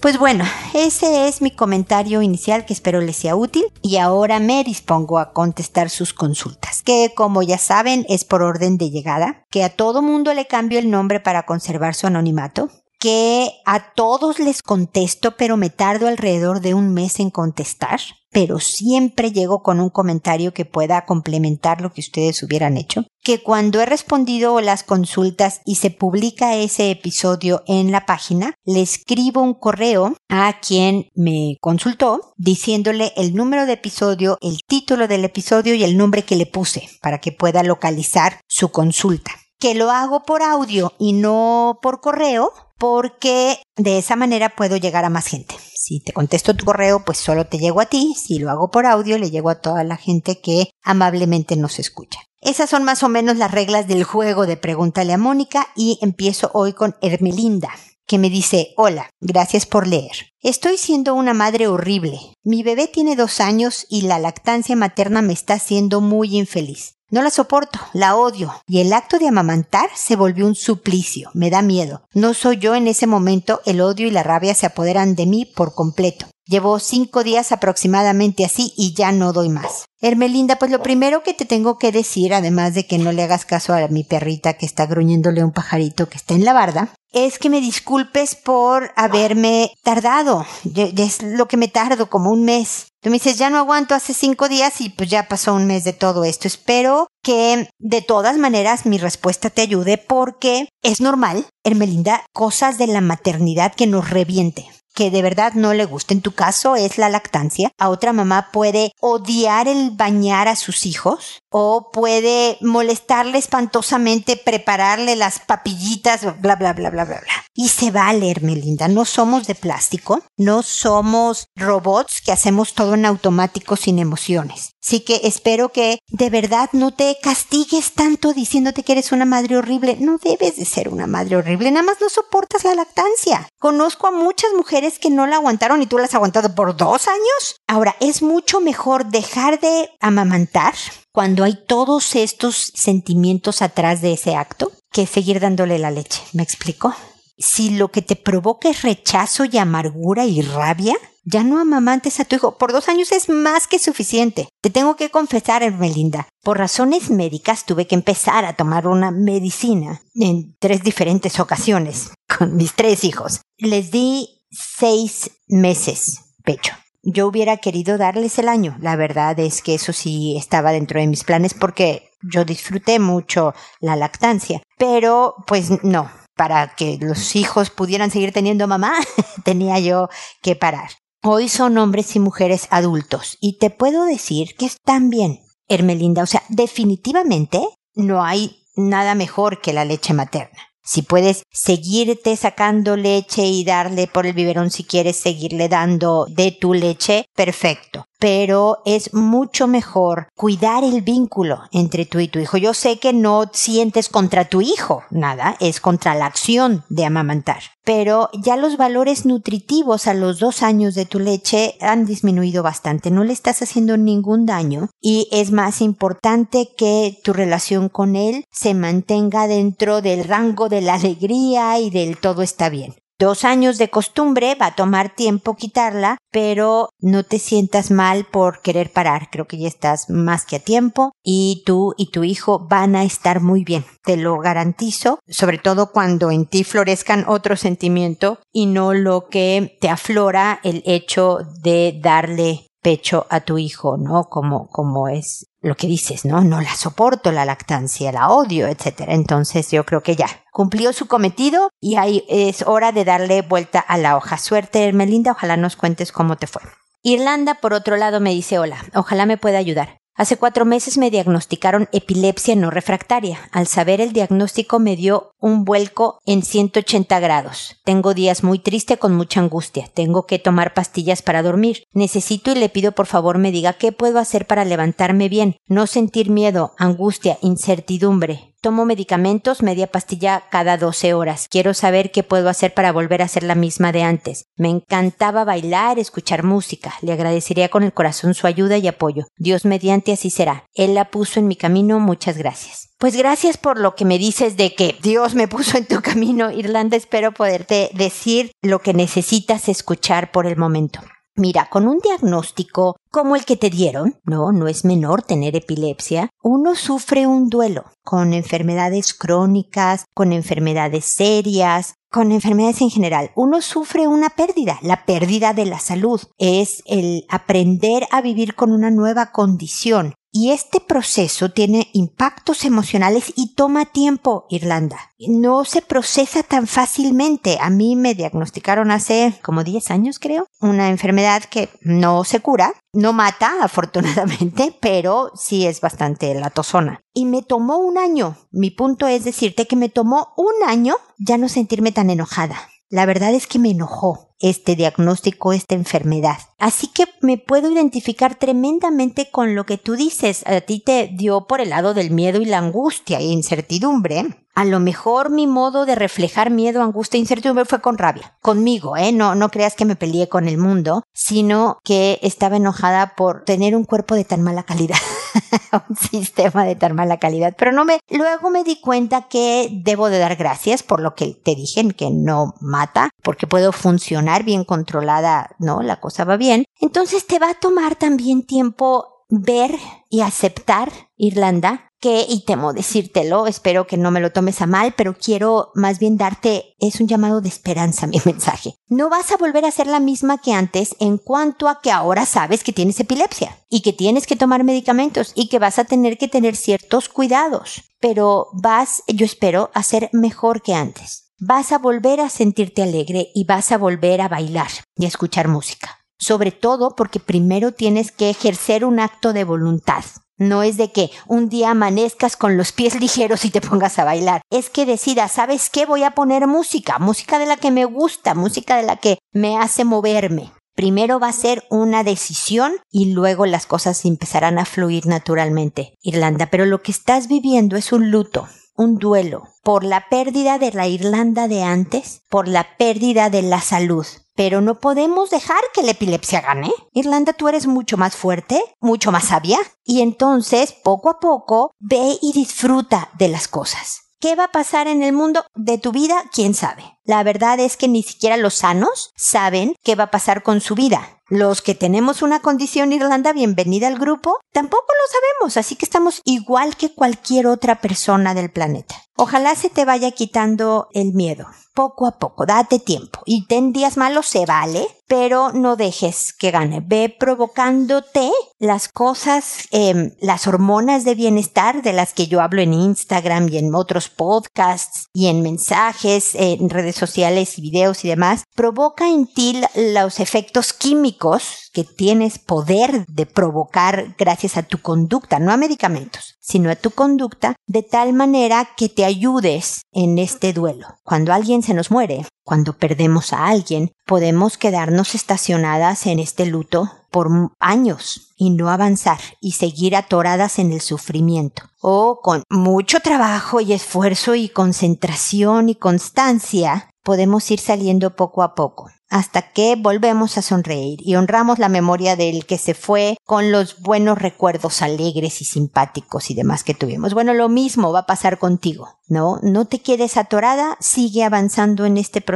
Pues 0.03 0.19
bueno, 0.19 0.43
ese 0.73 1.29
es 1.29 1.41
mi 1.41 1.49
comentario 1.49 2.21
inicial 2.21 2.65
que 2.65 2.73
espero 2.73 2.99
les 2.99 3.15
sea 3.15 3.37
útil 3.37 3.63
y 3.81 3.95
ahora 3.95 4.41
me 4.41 4.61
dispongo 4.65 5.17
a 5.17 5.31
contestar 5.31 5.89
sus 5.89 6.11
consultas, 6.11 6.83
que 6.83 7.13
como 7.15 7.41
ya 7.41 7.57
saben 7.57 8.05
es 8.09 8.25
por 8.25 8.43
orden 8.43 8.77
de 8.77 8.89
llegada, 8.89 9.45
que 9.49 9.63
a 9.63 9.69
todo 9.69 10.01
mundo 10.01 10.33
le 10.33 10.45
cambio 10.45 10.77
el 10.77 10.91
nombre 10.91 11.21
para 11.21 11.45
conservar 11.45 11.95
su 11.95 12.07
anonimato, 12.07 12.69
que 13.03 13.51
a 13.65 13.91
todos 13.95 14.39
les 14.39 14.61
contesto, 14.61 15.35
pero 15.35 15.57
me 15.57 15.69
tardo 15.69 16.07
alrededor 16.07 16.61
de 16.61 16.73
un 16.73 16.93
mes 16.93 17.19
en 17.19 17.31
contestar, 17.31 17.99
pero 18.31 18.61
siempre 18.61 19.33
llego 19.33 19.61
con 19.61 19.81
un 19.81 19.89
comentario 19.89 20.53
que 20.53 20.63
pueda 20.63 21.05
complementar 21.05 21.81
lo 21.81 21.91
que 21.91 21.99
ustedes 21.99 22.41
hubieran 22.43 22.77
hecho. 22.77 23.03
Que 23.21 23.43
cuando 23.43 23.81
he 23.81 23.85
respondido 23.85 24.61
las 24.61 24.83
consultas 24.83 25.59
y 25.65 25.75
se 25.75 25.89
publica 25.89 26.55
ese 26.55 26.91
episodio 26.91 27.61
en 27.67 27.91
la 27.91 28.05
página, 28.05 28.53
le 28.63 28.81
escribo 28.81 29.41
un 29.41 29.55
correo 29.55 30.15
a 30.29 30.61
quien 30.61 31.09
me 31.13 31.57
consultó 31.59 32.31
diciéndole 32.37 33.11
el 33.17 33.35
número 33.35 33.65
de 33.65 33.73
episodio, 33.73 34.37
el 34.39 34.59
título 34.65 35.09
del 35.09 35.25
episodio 35.25 35.75
y 35.75 35.83
el 35.83 35.97
nombre 35.97 36.23
que 36.23 36.37
le 36.37 36.45
puse 36.45 36.87
para 37.01 37.19
que 37.19 37.33
pueda 37.33 37.63
localizar 37.63 38.39
su 38.47 38.71
consulta 38.71 39.33
que 39.63 39.75
lo 39.75 39.91
hago 39.91 40.23
por 40.23 40.43
audio 40.43 40.91
y 40.99 41.13
no 41.13 41.79
por 41.81 42.01
correo, 42.01 42.51
porque 42.77 43.59
de 43.77 43.97
esa 43.97 44.17
manera 44.17 44.49
puedo 44.49 44.75
llegar 44.75 45.05
a 45.05 45.09
más 45.09 45.25
gente. 45.27 45.55
Si 45.73 46.01
te 46.01 46.11
contesto 46.11 46.53
tu 46.53 46.65
correo, 46.65 47.05
pues 47.05 47.17
solo 47.17 47.47
te 47.47 47.59
llego 47.59 47.79
a 47.79 47.85
ti. 47.85 48.13
Si 48.13 48.39
lo 48.39 48.51
hago 48.51 48.71
por 48.71 48.85
audio, 48.85 49.17
le 49.17 49.31
llego 49.31 49.49
a 49.49 49.61
toda 49.61 49.85
la 49.85 49.95
gente 49.95 50.41
que 50.41 50.69
amablemente 50.83 51.55
nos 51.55 51.79
escucha. 51.79 52.19
Esas 52.41 52.69
son 52.69 52.83
más 52.83 53.03
o 53.03 53.07
menos 53.07 53.37
las 53.37 53.51
reglas 53.51 53.87
del 53.87 54.03
juego 54.03 54.45
de 54.45 54.57
Pregúntale 54.57 55.13
a 55.13 55.17
Mónica 55.17 55.69
y 55.77 55.97
empiezo 56.01 56.51
hoy 56.53 56.73
con 56.73 56.97
Hermelinda 57.01 57.69
que 58.05 58.17
me 58.17 58.29
dice, 58.29 58.73
hola, 58.75 59.09
gracias 59.21 59.65
por 59.65 59.87
leer. 59.87 60.33
Estoy 60.41 60.77
siendo 60.77 61.15
una 61.15 61.33
madre 61.33 61.67
horrible. 61.67 62.19
Mi 62.43 62.63
bebé 62.63 62.87
tiene 62.87 63.15
dos 63.15 63.39
años 63.39 63.85
y 63.89 64.01
la 64.01 64.19
lactancia 64.19 64.75
materna 64.75 65.21
me 65.21 65.31
está 65.31 65.53
haciendo 65.53 66.01
muy 66.01 66.37
infeliz. 66.37 66.95
No 67.13 67.21
la 67.21 67.29
soporto, 67.29 67.77
la 67.93 68.15
odio, 68.15 68.51
y 68.67 68.79
el 68.79 68.91
acto 68.91 69.19
de 69.19 69.27
amamantar 69.27 69.91
se 69.93 70.15
volvió 70.15 70.47
un 70.47 70.55
suplicio, 70.55 71.29
me 71.35 71.51
da 71.51 71.61
miedo. 71.61 72.01
No 72.15 72.33
soy 72.33 72.57
yo 72.57 72.73
en 72.73 72.87
ese 72.87 73.05
momento, 73.05 73.61
el 73.67 73.81
odio 73.81 74.07
y 74.07 74.09
la 74.09 74.23
rabia 74.23 74.55
se 74.55 74.65
apoderan 74.65 75.13
de 75.13 75.27
mí 75.27 75.45
por 75.45 75.75
completo. 75.75 76.25
Llevo 76.47 76.79
cinco 76.79 77.23
días 77.23 77.51
aproximadamente 77.51 78.43
así 78.43 78.73
y 78.75 78.95
ya 78.95 79.11
no 79.11 79.31
doy 79.31 79.49
más. 79.49 79.85
Hermelinda, 80.01 80.57
pues 80.57 80.71
lo 80.71 80.81
primero 80.81 81.21
que 81.21 81.35
te 81.35 81.45
tengo 81.45 81.77
que 81.77 81.91
decir, 81.91 82.33
además 82.33 82.73
de 82.73 82.87
que 82.87 82.97
no 82.97 83.11
le 83.11 83.21
hagas 83.21 83.45
caso 83.45 83.75
a 83.75 83.87
mi 83.89 84.03
perrita 84.03 84.55
que 84.55 84.65
está 84.65 84.87
gruñéndole 84.87 85.43
un 85.43 85.51
pajarito 85.51 86.09
que 86.09 86.17
está 86.17 86.33
en 86.33 86.45
la 86.45 86.53
barda, 86.53 86.95
es 87.13 87.39
que 87.39 87.49
me 87.49 87.61
disculpes 87.61 88.35
por 88.35 88.91
haberme 88.95 89.71
tardado. 89.83 90.45
es 90.75 91.21
lo 91.21 91.47
que 91.47 91.57
me 91.57 91.67
tardo, 91.67 92.09
como 92.09 92.31
un 92.31 92.43
mes. 92.43 92.87
Tú 93.01 93.09
me 93.09 93.15
dices, 93.15 93.37
ya 93.37 93.49
no 93.49 93.57
aguanto 93.57 93.95
hace 93.95 94.13
cinco 94.13 94.49
días 94.49 94.81
y 94.81 94.89
pues 94.89 95.09
ya 95.09 95.27
pasó 95.27 95.53
un 95.53 95.67
mes 95.67 95.83
de 95.83 95.93
todo 95.93 96.23
esto. 96.23 96.47
Espero 96.47 97.07
que 97.21 97.69
de 97.79 98.01
todas 98.01 98.37
maneras 98.37 98.85
mi 98.85 98.97
respuesta 98.97 99.49
te 99.49 99.61
ayude 99.61 99.97
porque 99.97 100.67
es 100.81 101.01
normal, 101.01 101.45
Hermelinda, 101.63 102.25
cosas 102.33 102.77
de 102.77 102.87
la 102.87 103.01
maternidad 103.01 103.73
que 103.75 103.87
nos 103.87 104.09
reviente 104.09 104.69
que 104.93 105.11
de 105.11 105.21
verdad 105.21 105.53
no 105.53 105.73
le 105.73 105.85
gusta. 105.85 106.13
En 106.13 106.21
tu 106.21 106.33
caso 106.33 106.75
es 106.75 106.97
la 106.97 107.09
lactancia. 107.09 107.71
A 107.77 107.89
otra 107.89 108.13
mamá 108.13 108.49
puede 108.51 108.91
odiar 108.99 109.67
el 109.67 109.91
bañar 109.91 110.47
a 110.47 110.55
sus 110.55 110.85
hijos 110.85 111.39
o 111.49 111.91
puede 111.91 112.57
molestarle 112.61 113.37
espantosamente 113.37 114.37
prepararle 114.37 115.15
las 115.15 115.39
papillitas, 115.39 116.21
bla, 116.41 116.55
bla, 116.55 116.73
bla, 116.73 116.89
bla, 116.89 117.05
bla, 117.05 117.19
bla. 117.19 117.43
Y 117.55 117.69
se 117.69 117.91
vale, 117.91 118.31
Hermelinda. 118.31 118.87
No 118.87 119.05
somos 119.05 119.45
de 119.45 119.55
plástico, 119.55 120.23
no 120.37 120.63
somos 120.63 121.47
robots 121.55 122.21
que 122.21 122.31
hacemos 122.31 122.73
todo 122.73 122.95
en 122.95 123.05
automático 123.05 123.75
sin 123.75 123.99
emociones. 123.99 124.71
Así 124.83 124.99
que 124.99 125.21
espero 125.23 125.69
que 125.69 125.99
de 126.09 126.29
verdad 126.29 126.69
no 126.73 126.91
te 126.91 127.17
castigues 127.21 127.93
tanto 127.93 128.33
diciéndote 128.33 128.83
que 128.83 128.91
eres 128.93 129.11
una 129.11 129.25
madre 129.25 129.57
horrible. 129.57 129.97
No 129.99 130.17
debes 130.17 130.57
de 130.57 130.65
ser 130.65 130.89
una 130.89 131.07
madre 131.07 131.37
horrible, 131.37 131.71
nada 131.71 131.85
más 131.85 132.01
no 132.01 132.09
soportas 132.09 132.65
la 132.65 132.75
lactancia. 132.75 133.47
Conozco 133.59 134.07
a 134.07 134.11
muchas 134.11 134.51
mujeres 134.57 134.82
que 134.99 135.09
no 135.09 135.25
la 135.25 135.37
aguantaron 135.37 135.81
y 135.81 135.87
tú 135.87 135.97
la 135.97 136.05
has 136.05 136.15
aguantado 136.15 136.53
por 136.55 136.75
dos 136.75 137.07
años. 137.07 137.55
Ahora, 137.67 137.95
es 137.99 138.21
mucho 138.21 138.61
mejor 138.61 139.05
dejar 139.07 139.59
de 139.59 139.89
amamantar 139.99 140.73
cuando 141.11 141.43
hay 141.43 141.57
todos 141.65 142.15
estos 142.15 142.71
sentimientos 142.75 143.61
atrás 143.61 144.01
de 144.01 144.13
ese 144.13 144.35
acto 144.35 144.71
que 144.91 145.07
seguir 145.07 145.39
dándole 145.39 145.79
la 145.79 145.91
leche. 145.91 146.21
¿Me 146.33 146.43
explico? 146.43 146.93
Si 147.37 147.71
lo 147.71 147.89
que 147.89 148.01
te 148.01 148.15
provoca 148.15 148.69
es 148.69 148.83
rechazo 148.83 149.45
y 149.45 149.57
amargura 149.57 150.25
y 150.25 150.41
rabia, 150.41 150.95
ya 151.25 151.43
no 151.43 151.59
amamantes 151.59 152.19
a 152.19 152.25
tu 152.25 152.35
hijo. 152.35 152.57
Por 152.57 152.71
dos 152.71 152.89
años 152.89 153.11
es 153.11 153.29
más 153.29 153.67
que 153.67 153.79
suficiente. 153.79 154.49
Te 154.61 154.69
tengo 154.69 154.95
que 154.95 155.09
confesar, 155.09 155.63
Hermelinda. 155.63 156.27
Por 156.43 156.57
razones 156.57 157.09
médicas 157.09 157.65
tuve 157.65 157.87
que 157.87 157.95
empezar 157.95 158.45
a 158.45 158.55
tomar 158.55 158.87
una 158.87 159.11
medicina 159.11 160.01
en 160.15 160.55
tres 160.59 160.83
diferentes 160.83 161.39
ocasiones 161.39 162.11
con 162.37 162.55
mis 162.55 162.73
tres 162.73 163.03
hijos. 163.03 163.41
Les 163.57 163.91
di 163.91 164.42
seis 164.53 165.31
meses 165.47 166.19
pecho. 166.43 166.73
Yo 167.01 167.27
hubiera 167.27 167.57
querido 167.57 167.97
darles 167.97 168.39
el 168.39 168.47
año. 168.47 168.77
La 168.79 168.95
verdad 168.95 169.37
es 169.39 169.61
que 169.61 169.75
eso 169.75 169.91
sí 169.91 170.37
estaba 170.37 170.71
dentro 170.71 170.99
de 170.99 171.07
mis 171.07 171.23
planes 171.25 171.53
porque 171.53 172.11
yo 172.21 172.45
disfruté 172.45 172.99
mucho 172.99 173.53
la 173.81 173.97
lactancia. 173.97 174.61
Pero 174.77 175.35
pues 175.45 175.83
no, 175.83 176.09
para 176.35 176.75
que 176.75 176.97
los 177.01 177.35
hijos 177.35 177.69
pudieran 177.69 178.09
seguir 178.09 178.31
teniendo 178.31 178.67
mamá, 178.67 178.93
tenía 179.43 179.79
yo 179.79 180.07
que 180.41 180.55
parar. 180.55 180.91
Hoy 181.23 181.49
son 181.49 181.77
hombres 181.77 182.15
y 182.15 182.19
mujeres 182.19 182.67
adultos 182.69 183.37
y 183.41 183.57
te 183.57 183.69
puedo 183.69 184.05
decir 184.05 184.55
que 184.57 184.65
están 184.65 185.09
bien, 185.09 185.39
Hermelinda. 185.67 186.23
O 186.23 186.27
sea, 186.27 186.43
definitivamente 186.49 187.67
no 187.95 188.23
hay 188.23 188.63
nada 188.75 189.15
mejor 189.15 189.61
que 189.61 189.73
la 189.73 189.85
leche 189.85 190.13
materna. 190.13 190.72
Si 190.83 191.01
puedes 191.01 191.43
seguirte 191.51 192.35
sacando 192.35 192.97
leche 192.97 193.45
y 193.45 193.63
darle 193.63 194.07
por 194.07 194.25
el 194.25 194.33
biberón 194.33 194.69
si 194.69 194.83
quieres 194.83 195.15
seguirle 195.15 195.69
dando 195.69 196.25
de 196.29 196.51
tu 196.51 196.73
leche, 196.73 197.25
perfecto 197.35 198.05
pero 198.23 198.77
es 198.85 199.13
mucho 199.13 199.67
mejor 199.67 200.29
cuidar 200.33 200.85
el 200.85 201.01
vínculo 201.01 201.63
entre 201.73 202.05
tú 202.05 202.19
y 202.21 202.29
tu 202.29 202.39
hijo. 202.39 202.55
Yo 202.55 202.73
sé 202.73 202.97
que 202.97 203.11
no 203.11 203.49
sientes 203.51 204.07
contra 204.07 204.45
tu 204.45 204.61
hijo 204.61 205.03
nada, 205.11 205.57
es 205.59 205.81
contra 205.81 206.15
la 206.15 206.27
acción 206.27 206.85
de 206.87 207.03
amamantar, 207.03 207.63
pero 207.83 208.29
ya 208.31 208.55
los 208.55 208.77
valores 208.77 209.25
nutritivos 209.25 210.07
a 210.07 210.13
los 210.13 210.39
dos 210.39 210.63
años 210.63 210.95
de 210.95 211.05
tu 211.05 211.19
leche 211.19 211.75
han 211.81 212.05
disminuido 212.05 212.63
bastante, 212.63 213.11
no 213.11 213.25
le 213.25 213.33
estás 213.33 213.61
haciendo 213.61 213.97
ningún 213.97 214.45
daño 214.45 214.87
y 215.01 215.27
es 215.33 215.51
más 215.51 215.81
importante 215.81 216.69
que 216.77 217.19
tu 217.25 217.33
relación 217.33 217.89
con 217.89 218.15
él 218.15 218.45
se 218.51 218.73
mantenga 218.73 219.47
dentro 219.47 220.01
del 220.01 220.23
rango 220.23 220.69
de 220.69 220.79
la 220.79 220.93
alegría 220.93 221.77
y 221.77 221.89
del 221.89 222.17
todo 222.17 222.41
está 222.41 222.69
bien 222.69 222.95
dos 223.23 223.43
años 223.45 223.77
de 223.77 223.89
costumbre, 223.89 224.55
va 224.55 224.67
a 224.67 224.75
tomar 224.75 225.15
tiempo 225.15 225.55
quitarla, 225.55 226.17
pero 226.31 226.89
no 226.99 227.23
te 227.23 227.39
sientas 227.39 227.91
mal 227.91 228.25
por 228.25 228.61
querer 228.61 228.91
parar. 228.91 229.29
Creo 229.31 229.47
que 229.47 229.57
ya 229.57 229.67
estás 229.67 230.09
más 230.09 230.45
que 230.45 230.57
a 230.57 230.59
tiempo 230.59 231.11
y 231.23 231.63
tú 231.65 231.93
y 231.97 232.11
tu 232.11 232.23
hijo 232.23 232.67
van 232.67 232.95
a 232.95 233.03
estar 233.03 233.41
muy 233.41 233.63
bien. 233.63 233.85
Te 234.03 234.17
lo 234.17 234.37
garantizo, 234.39 235.19
sobre 235.27 235.57
todo 235.57 235.91
cuando 235.91 236.31
en 236.31 236.45
ti 236.45 236.63
florezcan 236.63 237.25
otro 237.27 237.55
sentimiento 237.55 238.39
y 238.51 238.65
no 238.65 238.93
lo 238.93 239.27
que 239.27 239.77
te 239.79 239.89
aflora 239.89 240.59
el 240.63 240.83
hecho 240.85 241.39
de 241.61 241.99
darle 242.01 242.67
pecho 242.81 243.25
a 243.29 243.39
tu 243.39 243.57
hijo, 243.57 243.97
¿no? 243.97 244.25
Como, 244.25 244.67
como 244.67 245.07
es 245.07 245.47
lo 245.63 245.75
que 245.75 245.87
dices, 245.87 246.25
¿no? 246.25 246.43
No 246.43 246.61
la 246.61 246.75
soporto 246.75 247.31
la 247.31 247.45
lactancia, 247.45 248.11
la 248.11 248.29
odio, 248.29 248.67
etcétera. 248.67 249.13
Entonces 249.13 249.71
yo 249.71 249.85
creo 249.85 250.03
que 250.03 250.15
ya 250.15 250.27
cumplió 250.51 250.91
su 250.93 251.07
cometido 251.07 251.69
y 251.79 251.95
ahí 251.95 252.25
es 252.27 252.63
hora 252.67 252.91
de 252.91 253.05
darle 253.05 253.41
vuelta 253.41 253.79
a 253.79 253.97
la 253.97 254.17
hoja. 254.17 254.37
Suerte, 254.37 254.91
Melinda, 254.91 255.31
ojalá 255.31 255.55
nos 255.55 255.77
cuentes 255.77 256.11
cómo 256.11 256.35
te 256.35 256.47
fue. 256.47 256.61
Irlanda, 257.01 257.55
por 257.55 257.73
otro 257.73 257.95
lado, 257.95 258.19
me 258.19 258.31
dice 258.31 258.59
hola, 258.59 258.77
ojalá 258.93 259.25
me 259.25 259.37
pueda 259.37 259.57
ayudar. 259.57 260.02
Hace 260.15 260.37
cuatro 260.37 260.63
meses 260.63 260.99
me 260.99 261.09
diagnosticaron 261.09 261.89
epilepsia 261.91 262.55
no 262.55 262.69
refractaria. 262.69 263.49
Al 263.51 263.65
saber 263.65 263.99
el 263.99 264.13
diagnóstico 264.13 264.77
me 264.77 264.95
dio 264.95 265.33
un 265.39 265.65
vuelco 265.65 266.19
en 266.25 266.43
180 266.43 267.19
grados. 267.19 267.77
Tengo 267.83 268.13
días 268.13 268.43
muy 268.43 268.59
tristes 268.59 268.99
con 268.99 269.15
mucha 269.15 269.39
angustia. 269.39 269.89
Tengo 269.95 270.27
que 270.27 270.37
tomar 270.37 270.75
pastillas 270.75 271.23
para 271.23 271.41
dormir. 271.41 271.83
Necesito 271.93 272.51
y 272.51 272.55
le 272.55 272.69
pido 272.69 272.91
por 272.91 273.07
favor 273.07 273.39
me 273.39 273.51
diga 273.51 273.73
qué 273.73 273.91
puedo 273.91 274.19
hacer 274.19 274.45
para 274.45 274.65
levantarme 274.65 275.29
bien, 275.29 275.55
no 275.67 275.87
sentir 275.87 276.29
miedo, 276.29 276.73
angustia, 276.77 277.39
incertidumbre. 277.41 278.52
Tomo 278.63 278.85
medicamentos, 278.85 279.61
media 279.61 279.87
pastilla 279.87 280.45
cada 280.49 280.77
12 280.77 281.13
horas. 281.13 281.49
Quiero 281.51 281.73
saber 281.73 282.11
qué 282.11 282.23
puedo 282.23 282.47
hacer 282.47 282.73
para 282.73 282.93
volver 282.93 283.21
a 283.21 283.27
ser 283.27 283.43
la 283.43 283.55
misma 283.55 283.91
de 283.91 284.03
antes. 284.03 284.45
Me 284.55 284.69
encantaba 284.69 285.43
bailar, 285.43 285.99
escuchar 285.99 286.43
música. 286.43 286.93
Le 287.01 287.11
agradecería 287.11 287.67
con 287.67 287.83
el 287.83 287.91
corazón 287.91 288.33
su 288.33 288.47
ayuda 288.47 288.77
y 288.77 288.87
apoyo. 288.87 289.25
Dios 289.35 289.65
mediante 289.65 290.13
así 290.13 290.29
será. 290.29 290.63
Él 290.75 290.93
la 290.93 291.11
puso 291.11 291.41
en 291.41 291.47
mi 291.49 291.57
camino. 291.57 291.99
Muchas 291.99 292.37
gracias. 292.37 292.87
Pues 292.99 293.17
gracias 293.17 293.57
por 293.57 293.77
lo 293.77 293.95
que 293.95 294.05
me 294.05 294.17
dices 294.17 294.55
de 294.55 294.73
que 294.73 294.95
Dios 295.01 295.35
me 295.35 295.49
puso 295.49 295.77
en 295.77 295.85
tu 295.85 296.01
camino, 296.01 296.49
Irlanda. 296.49 296.95
Espero 296.95 297.33
poderte 297.33 297.89
decir 297.93 298.53
lo 298.61 298.79
que 298.79 298.93
necesitas 298.93 299.67
escuchar 299.67 300.31
por 300.31 300.47
el 300.47 300.55
momento. 300.55 301.01
Mira, 301.35 301.67
con 301.71 301.87
un 301.87 301.97
diagnóstico 301.97 302.95
como 303.09 303.35
el 303.35 303.43
que 303.43 303.55
te 303.57 303.71
dieron, 303.71 304.19
no, 304.23 304.51
no 304.51 304.67
es 304.67 304.85
menor 304.85 305.23
tener 305.23 305.55
epilepsia, 305.55 306.29
uno 306.43 306.75
sufre 306.75 307.25
un 307.25 307.49
duelo 307.49 307.85
con 308.03 308.33
enfermedades 308.33 309.15
crónicas, 309.15 310.05
con 310.13 310.31
enfermedades 310.31 311.05
serias, 311.05 311.95
con 312.11 312.31
enfermedades 312.31 312.81
en 312.81 312.91
general. 312.91 313.31
Uno 313.35 313.61
sufre 313.61 314.07
una 314.07 314.29
pérdida, 314.29 314.77
la 314.83 315.05
pérdida 315.05 315.53
de 315.53 315.65
la 315.65 315.79
salud. 315.79 316.21
Es 316.37 316.83
el 316.85 317.25
aprender 317.29 318.03
a 318.11 318.21
vivir 318.21 318.53
con 318.53 318.71
una 318.71 318.91
nueva 318.91 319.31
condición. 319.31 320.13
Y 320.35 320.49
este 320.49 320.79
proceso 320.79 321.51
tiene 321.51 321.89
impactos 321.93 322.65
emocionales 322.65 323.31
y 323.35 323.53
toma 323.53 323.85
tiempo, 323.85 324.47
Irlanda. 324.49 324.97
No 325.19 325.63
se 325.63 325.83
procesa 325.83 326.41
tan 326.41 326.65
fácilmente. 326.65 327.59
A 327.61 327.69
mí 327.69 327.95
me 327.95 328.15
diagnosticaron 328.15 328.89
hace 328.89 329.39
como 329.43 329.63
10 329.63 329.91
años, 329.91 330.17
creo, 330.17 330.47
una 330.59 330.89
enfermedad 330.89 331.43
que 331.43 331.69
no 331.81 332.23
se 332.23 332.39
cura, 332.39 332.73
no 332.93 333.13
mata, 333.13 333.57
afortunadamente, 333.61 334.75
pero 334.81 335.31
sí 335.35 335.67
es 335.67 335.81
bastante 335.81 336.33
latosona. 336.33 337.03
Y 337.13 337.25
me 337.25 337.43
tomó 337.43 337.77
un 337.77 337.99
año. 337.99 338.35
Mi 338.49 338.71
punto 338.71 339.05
es 339.05 339.25
decirte 339.25 339.67
que 339.67 339.75
me 339.75 339.89
tomó 339.89 340.33
un 340.35 340.67
año 340.67 340.95
ya 341.19 341.37
no 341.37 341.47
sentirme 341.47 341.91
tan 341.91 342.09
enojada. 342.09 342.57
La 342.93 343.07
verdad 343.07 343.33
es 343.33 343.47
que 343.47 343.57
me 343.57 343.71
enojó 343.71 344.35
este 344.39 344.75
diagnóstico, 344.75 345.51
esta 345.51 345.73
enfermedad. 345.73 346.37
Así 346.59 346.85
que 346.85 347.05
me 347.21 347.39
puedo 347.39 347.71
identificar 347.71 348.35
tremendamente 348.35 349.31
con 349.31 349.55
lo 349.55 349.65
que 349.65 349.79
tú 349.79 349.95
dices. 349.95 350.45
A 350.45 350.61
ti 350.61 350.79
te 350.79 351.09
dio 351.11 351.47
por 351.47 351.59
el 351.59 351.71
lado 351.71 351.95
del 351.95 352.11
miedo 352.11 352.39
y 352.39 352.45
la 352.45 352.59
angustia 352.59 353.17
e 353.17 353.23
incertidumbre. 353.23 354.42
A 354.55 354.65
lo 354.65 354.79
mejor 354.79 355.31
mi 355.31 355.47
modo 355.47 355.85
de 355.85 355.95
reflejar 355.95 356.51
miedo, 356.51 356.83
angustia 356.83 357.17
e 357.17 357.21
incertidumbre 357.21 357.65
fue 357.65 357.81
con 357.81 357.97
rabia. 357.97 358.37
Conmigo, 358.41 358.95
¿eh? 358.95 359.11
No, 359.11 359.33
no 359.33 359.49
creas 359.49 359.75
que 359.75 359.85
me 359.85 359.95
peleé 359.95 360.29
con 360.29 360.47
el 360.47 360.57
mundo, 360.57 361.03
sino 361.13 361.79
que 361.83 362.19
estaba 362.21 362.57
enojada 362.57 363.15
por 363.15 363.43
tener 363.45 363.75
un 363.75 363.83
cuerpo 363.83 364.15
de 364.15 364.25
tan 364.25 364.43
mala 364.43 364.63
calidad. 364.63 364.97
un 365.89 365.95
sistema 365.95 366.65
de 366.65 366.75
tan 366.75 366.95
mala 366.95 367.17
calidad. 367.17 367.55
Pero 367.57 367.71
no 367.71 367.83
me, 367.85 367.99
luego 368.09 368.49
me 368.51 368.63
di 368.63 368.79
cuenta 368.79 369.27
que 369.27 369.69
debo 369.71 370.09
de 370.09 370.19
dar 370.19 370.35
gracias 370.35 370.83
por 370.83 371.01
lo 371.01 371.15
que 371.15 371.33
te 371.33 371.55
dije, 371.55 371.87
que 371.95 372.11
no 372.11 372.53
mata, 372.61 373.09
porque 373.23 373.47
puedo 373.47 373.71
funcionar 373.71 374.43
bien 374.43 374.63
controlada, 374.63 375.55
¿no? 375.59 375.81
La 375.81 375.99
cosa 375.99 376.25
va 376.25 376.37
bien. 376.37 376.65
Entonces 376.79 377.25
te 377.25 377.39
va 377.39 377.49
a 377.49 377.59
tomar 377.59 377.95
también 377.95 378.45
tiempo 378.45 379.25
ver 379.29 379.75
y 380.09 380.21
aceptar 380.21 380.91
Irlanda 381.17 381.91
que, 382.03 382.25
y 382.27 382.43
temo 382.43 382.73
decírtelo, 382.73 383.47
espero 383.47 383.87
que 383.87 383.95
no 383.95 384.11
me 384.11 384.19
lo 384.19 384.33
tomes 384.33 384.61
a 384.61 384.67
mal, 384.67 384.93
pero 384.97 385.15
quiero 385.15 385.71
más 385.73 385.99
bien 385.99 386.17
darte, 386.17 386.75
es 386.81 386.99
un 386.99 387.07
llamado 387.07 387.39
de 387.39 387.47
esperanza 387.47 388.07
mi 388.07 388.19
mensaje. 388.25 388.75
No 388.89 389.09
vas 389.09 389.31
a 389.31 389.37
volver 389.37 389.63
a 389.63 389.71
ser 389.71 389.87
la 389.87 390.01
misma 390.01 390.37
que 390.37 390.51
antes 390.51 390.97
en 390.99 391.17
cuanto 391.17 391.69
a 391.69 391.79
que 391.79 391.91
ahora 391.91 392.25
sabes 392.25 392.61
que 392.65 392.73
tienes 392.73 392.99
epilepsia 392.99 393.57
y 393.69 393.81
que 393.83 393.93
tienes 393.93 394.27
que 394.27 394.35
tomar 394.35 394.65
medicamentos 394.65 395.31
y 395.33 395.47
que 395.47 395.59
vas 395.59 395.79
a 395.79 395.85
tener 395.85 396.17
que 396.17 396.27
tener 396.27 396.57
ciertos 396.57 397.07
cuidados, 397.07 397.83
pero 398.01 398.47
vas, 398.51 399.01
yo 399.07 399.25
espero, 399.25 399.71
a 399.73 399.81
ser 399.81 400.09
mejor 400.11 400.61
que 400.61 400.73
antes 400.73 401.31
vas 401.39 401.71
a 401.71 401.77
volver 401.77 402.19
a 402.21 402.29
sentirte 402.29 402.83
alegre 402.83 403.29
y 403.33 403.45
vas 403.45 403.71
a 403.71 403.77
volver 403.77 404.21
a 404.21 404.27
bailar 404.27 404.69
y 404.97 405.05
a 405.05 405.07
escuchar 405.07 405.47
música. 405.47 405.99
Sobre 406.17 406.51
todo 406.51 406.95
porque 406.95 407.19
primero 407.19 407.73
tienes 407.73 408.11
que 408.11 408.29
ejercer 408.29 408.85
un 408.85 408.99
acto 408.99 409.33
de 409.33 409.43
voluntad. 409.43 410.03
No 410.43 410.61
es 410.61 410.75
de 410.75 410.91
que 410.91 411.09
un 411.25 411.47
día 411.47 411.71
amanezcas 411.71 412.35
con 412.35 412.57
los 412.57 412.73
pies 412.73 412.99
ligeros 412.99 413.45
y 413.45 413.49
te 413.49 413.61
pongas 413.61 413.97
a 413.97 414.03
bailar. 414.03 414.41
Es 414.49 414.69
que 414.69 414.85
decidas, 414.85 415.31
¿sabes 415.31 415.69
qué? 415.69 415.85
Voy 415.85 416.03
a 416.03 416.11
poner 416.11 416.47
música, 416.47 416.99
música 416.99 417.39
de 417.39 417.45
la 417.45 417.55
que 417.55 417.71
me 417.71 417.85
gusta, 417.85 418.35
música 418.35 418.75
de 418.75 418.83
la 418.83 418.97
que 418.97 419.19
me 419.31 419.57
hace 419.57 419.85
moverme. 419.85 420.51
Primero 420.75 421.19
va 421.19 421.29
a 421.29 421.33
ser 421.33 421.63
una 421.69 422.03
decisión 422.03 422.73
y 422.91 423.13
luego 423.13 423.45
las 423.45 423.65
cosas 423.65 424.03
empezarán 424.03 424.59
a 424.59 424.65
fluir 424.65 425.05
naturalmente, 425.05 425.93
Irlanda. 426.01 426.47
Pero 426.51 426.65
lo 426.65 426.81
que 426.81 426.91
estás 426.91 427.29
viviendo 427.29 427.77
es 427.77 427.93
un 427.93 428.11
luto 428.11 428.47
un 428.75 428.97
duelo 428.97 429.49
por 429.61 429.83
la 429.83 430.09
pérdida 430.09 430.57
de 430.57 430.71
la 430.71 430.87
Irlanda 430.87 431.47
de 431.47 431.63
antes, 431.63 432.23
por 432.29 432.47
la 432.47 432.75
pérdida 432.77 433.29
de 433.29 433.43
la 433.43 433.61
salud. 433.61 434.05
Pero 434.35 434.61
no 434.61 434.79
podemos 434.79 435.29
dejar 435.29 435.61
que 435.73 435.83
la 435.83 435.91
epilepsia 435.91 436.41
gane. 436.41 436.71
Irlanda, 436.93 437.33
tú 437.33 437.47
eres 437.47 437.67
mucho 437.67 437.97
más 437.97 438.15
fuerte, 438.15 438.61
mucho 438.79 439.11
más 439.11 439.25
sabia, 439.25 439.59
y 439.83 440.01
entonces, 440.01 440.73
poco 440.73 441.09
a 441.09 441.19
poco, 441.19 441.75
ve 441.79 442.17
y 442.21 442.33
disfruta 442.33 443.09
de 443.17 443.27
las 443.29 443.47
cosas. 443.47 444.03
¿Qué 444.23 444.35
va 444.35 444.45
a 444.45 444.51
pasar 444.51 444.87
en 444.87 445.03
el 445.03 445.11
mundo 445.11 445.43
de 445.53 445.77
tu 445.77 445.91
vida? 445.91 446.15
¿Quién 446.31 446.53
sabe? 446.53 446.83
La 447.03 447.23
verdad 447.23 447.59
es 447.59 447.75
que 447.75 447.89
ni 447.89 448.03
siquiera 448.03 448.37
los 448.37 448.53
sanos 448.53 449.11
saben 449.17 449.75
qué 449.83 449.95
va 449.95 450.05
a 450.05 450.11
pasar 450.11 450.43
con 450.43 450.61
su 450.61 450.75
vida. 450.75 451.21
Los 451.27 451.61
que 451.61 451.75
tenemos 451.75 452.21
una 452.21 452.41
condición 452.41 452.93
Irlanda, 452.93 453.33
bienvenida 453.33 453.87
al 453.87 453.99
grupo, 453.99 454.39
tampoco 454.53 454.85
lo 454.87 455.11
sabemos, 455.11 455.57
así 455.57 455.75
que 455.75 455.83
estamos 455.83 456.21
igual 456.23 456.77
que 456.77 456.93
cualquier 456.93 457.47
otra 457.47 457.81
persona 457.81 458.33
del 458.33 458.49
planeta. 458.49 458.95
Ojalá 459.15 459.55
se 459.55 459.69
te 459.69 459.85
vaya 459.85 460.11
quitando 460.11 460.87
el 460.93 461.13
miedo, 461.13 461.47
poco 461.75 462.07
a 462.07 462.17
poco, 462.17 462.45
date 462.45 462.79
tiempo. 462.79 463.21
Y 463.25 463.45
ten 463.45 463.71
días 463.71 463.95
malos, 463.95 464.25
se 464.25 464.45
vale, 464.45 464.87
pero 465.07 465.51
no 465.51 465.75
dejes 465.75 466.33
que 466.33 466.49
gane. 466.49 466.81
Ve 466.83 467.15
provocándote 467.19 468.31
las 468.57 468.87
cosas, 468.87 469.67
em, 469.69 470.11
las 470.19 470.47
hormonas 470.47 471.03
de 471.03 471.13
bienestar 471.13 471.83
de 471.83 471.93
las 471.93 472.13
que 472.13 472.25
yo 472.25 472.41
hablo 472.41 472.61
en 472.61 472.73
Instagram 472.73 473.49
y 473.49 473.59
en 473.59 473.75
otros 473.75 474.09
podcasts 474.09 475.09
y 475.13 475.27
en 475.27 475.43
mensajes, 475.43 476.33
en 476.33 476.69
redes 476.69 476.95
sociales 476.95 477.59
y 477.59 477.61
videos 477.61 478.03
y 478.05 478.07
demás, 478.07 478.43
provoca 478.55 479.07
en 479.07 479.27
ti 479.27 479.61
los 479.75 480.19
efectos 480.19 480.73
químicos 480.73 481.69
que 481.73 481.83
tienes 481.83 482.39
poder 482.39 483.05
de 483.07 483.25
provocar 483.25 484.15
gracias 484.17 484.55
a 484.57 484.63
tu 484.63 484.81
conducta, 484.81 485.39
no 485.39 485.51
a 485.51 485.57
medicamentos, 485.57 486.37
sino 486.39 486.69
a 486.69 486.75
tu 486.75 486.91
conducta, 486.91 487.55
de 487.67 487.81
tal 487.81 488.13
manera 488.13 488.69
que 488.77 488.89
te 488.89 489.03
ayudes 489.03 489.81
en 489.91 490.19
este 490.19 490.53
duelo. 490.53 490.87
Cuando 491.03 491.33
alguien 491.33 491.63
se 491.63 491.73
nos 491.73 491.89
muere, 491.89 492.25
cuando 492.43 492.77
perdemos 492.77 493.33
a 493.33 493.47
alguien, 493.47 493.91
podemos 494.05 494.57
quedarnos 494.57 495.15
estacionadas 495.15 496.05
en 496.07 496.19
este 496.19 496.45
luto 496.45 496.91
por 497.09 497.29
años 497.59 498.33
y 498.35 498.49
no 498.49 498.69
avanzar 498.69 499.19
y 499.39 499.53
seguir 499.53 499.95
atoradas 499.95 500.59
en 500.59 500.73
el 500.73 500.81
sufrimiento. 500.81 501.63
O 501.79 502.19
con 502.21 502.43
mucho 502.49 502.99
trabajo 502.99 503.61
y 503.61 503.71
esfuerzo 503.71 504.35
y 504.35 504.49
concentración 504.49 505.69
y 505.69 505.75
constancia, 505.75 506.89
podemos 507.03 507.49
ir 507.51 507.59
saliendo 507.59 508.15
poco 508.15 508.41
a 508.41 508.55
poco 508.55 508.89
hasta 509.13 509.43
que 509.43 509.75
volvemos 509.75 510.39
a 510.39 510.41
sonreír 510.41 510.97
y 511.03 511.17
honramos 511.17 511.59
la 511.59 511.69
memoria 511.69 512.15
del 512.15 512.47
que 512.47 512.57
se 512.57 512.73
fue 512.73 513.15
con 513.25 513.51
los 513.51 513.79
buenos 513.79 514.17
recuerdos 514.17 514.81
alegres 514.81 515.39
y 515.39 515.45
simpáticos 515.45 516.31
y 516.31 516.33
demás 516.33 516.63
que 516.63 516.73
tuvimos. 516.73 517.13
Bueno, 517.13 517.35
lo 517.35 517.47
mismo 517.47 517.91
va 517.91 517.99
a 517.99 518.05
pasar 518.07 518.39
contigo, 518.39 518.89
¿no? 519.07 519.37
No 519.43 519.65
te 519.65 519.83
quedes 519.83 520.17
atorada, 520.17 520.77
sigue 520.79 521.23
avanzando 521.23 521.85
en 521.85 521.97
este 521.97 522.21
proceso 522.21 522.32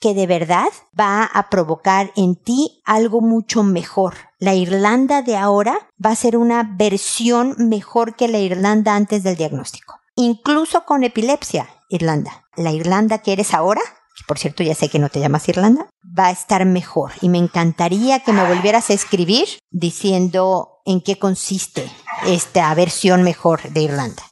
que 0.00 0.14
de 0.14 0.26
verdad 0.26 0.68
va 0.98 1.24
a 1.24 1.48
provocar 1.50 2.12
en 2.16 2.36
ti 2.36 2.82
algo 2.84 3.20
mucho 3.20 3.62
mejor. 3.62 4.14
La 4.38 4.54
Irlanda 4.54 5.22
de 5.22 5.36
ahora 5.36 5.88
va 6.04 6.10
a 6.10 6.16
ser 6.16 6.36
una 6.36 6.62
versión 6.76 7.54
mejor 7.58 8.16
que 8.16 8.28
la 8.28 8.38
Irlanda 8.38 8.94
antes 8.94 9.22
del 9.22 9.36
diagnóstico. 9.36 10.00
Incluso 10.16 10.84
con 10.84 11.04
epilepsia, 11.04 11.68
Irlanda. 11.88 12.44
La 12.56 12.72
Irlanda 12.72 13.18
que 13.18 13.32
eres 13.32 13.54
ahora 13.54 13.82
por 14.26 14.38
cierto 14.38 14.62
ya 14.62 14.74
sé 14.74 14.88
que 14.88 14.98
no 14.98 15.08
te 15.08 15.20
llamas 15.20 15.48
Irlanda, 15.48 15.86
va 16.18 16.26
a 16.26 16.30
estar 16.30 16.64
mejor. 16.64 17.12
Y 17.20 17.28
me 17.28 17.38
encantaría 17.38 18.20
que 18.20 18.32
me 18.32 18.46
volvieras 18.46 18.90
a 18.90 18.94
escribir 18.94 19.46
diciendo 19.70 20.80
en 20.84 21.00
qué 21.00 21.18
consiste 21.18 21.90
esta 22.26 22.72
versión 22.74 23.22
mejor 23.22 23.62
de 23.70 23.82
Irlanda. 23.82 24.22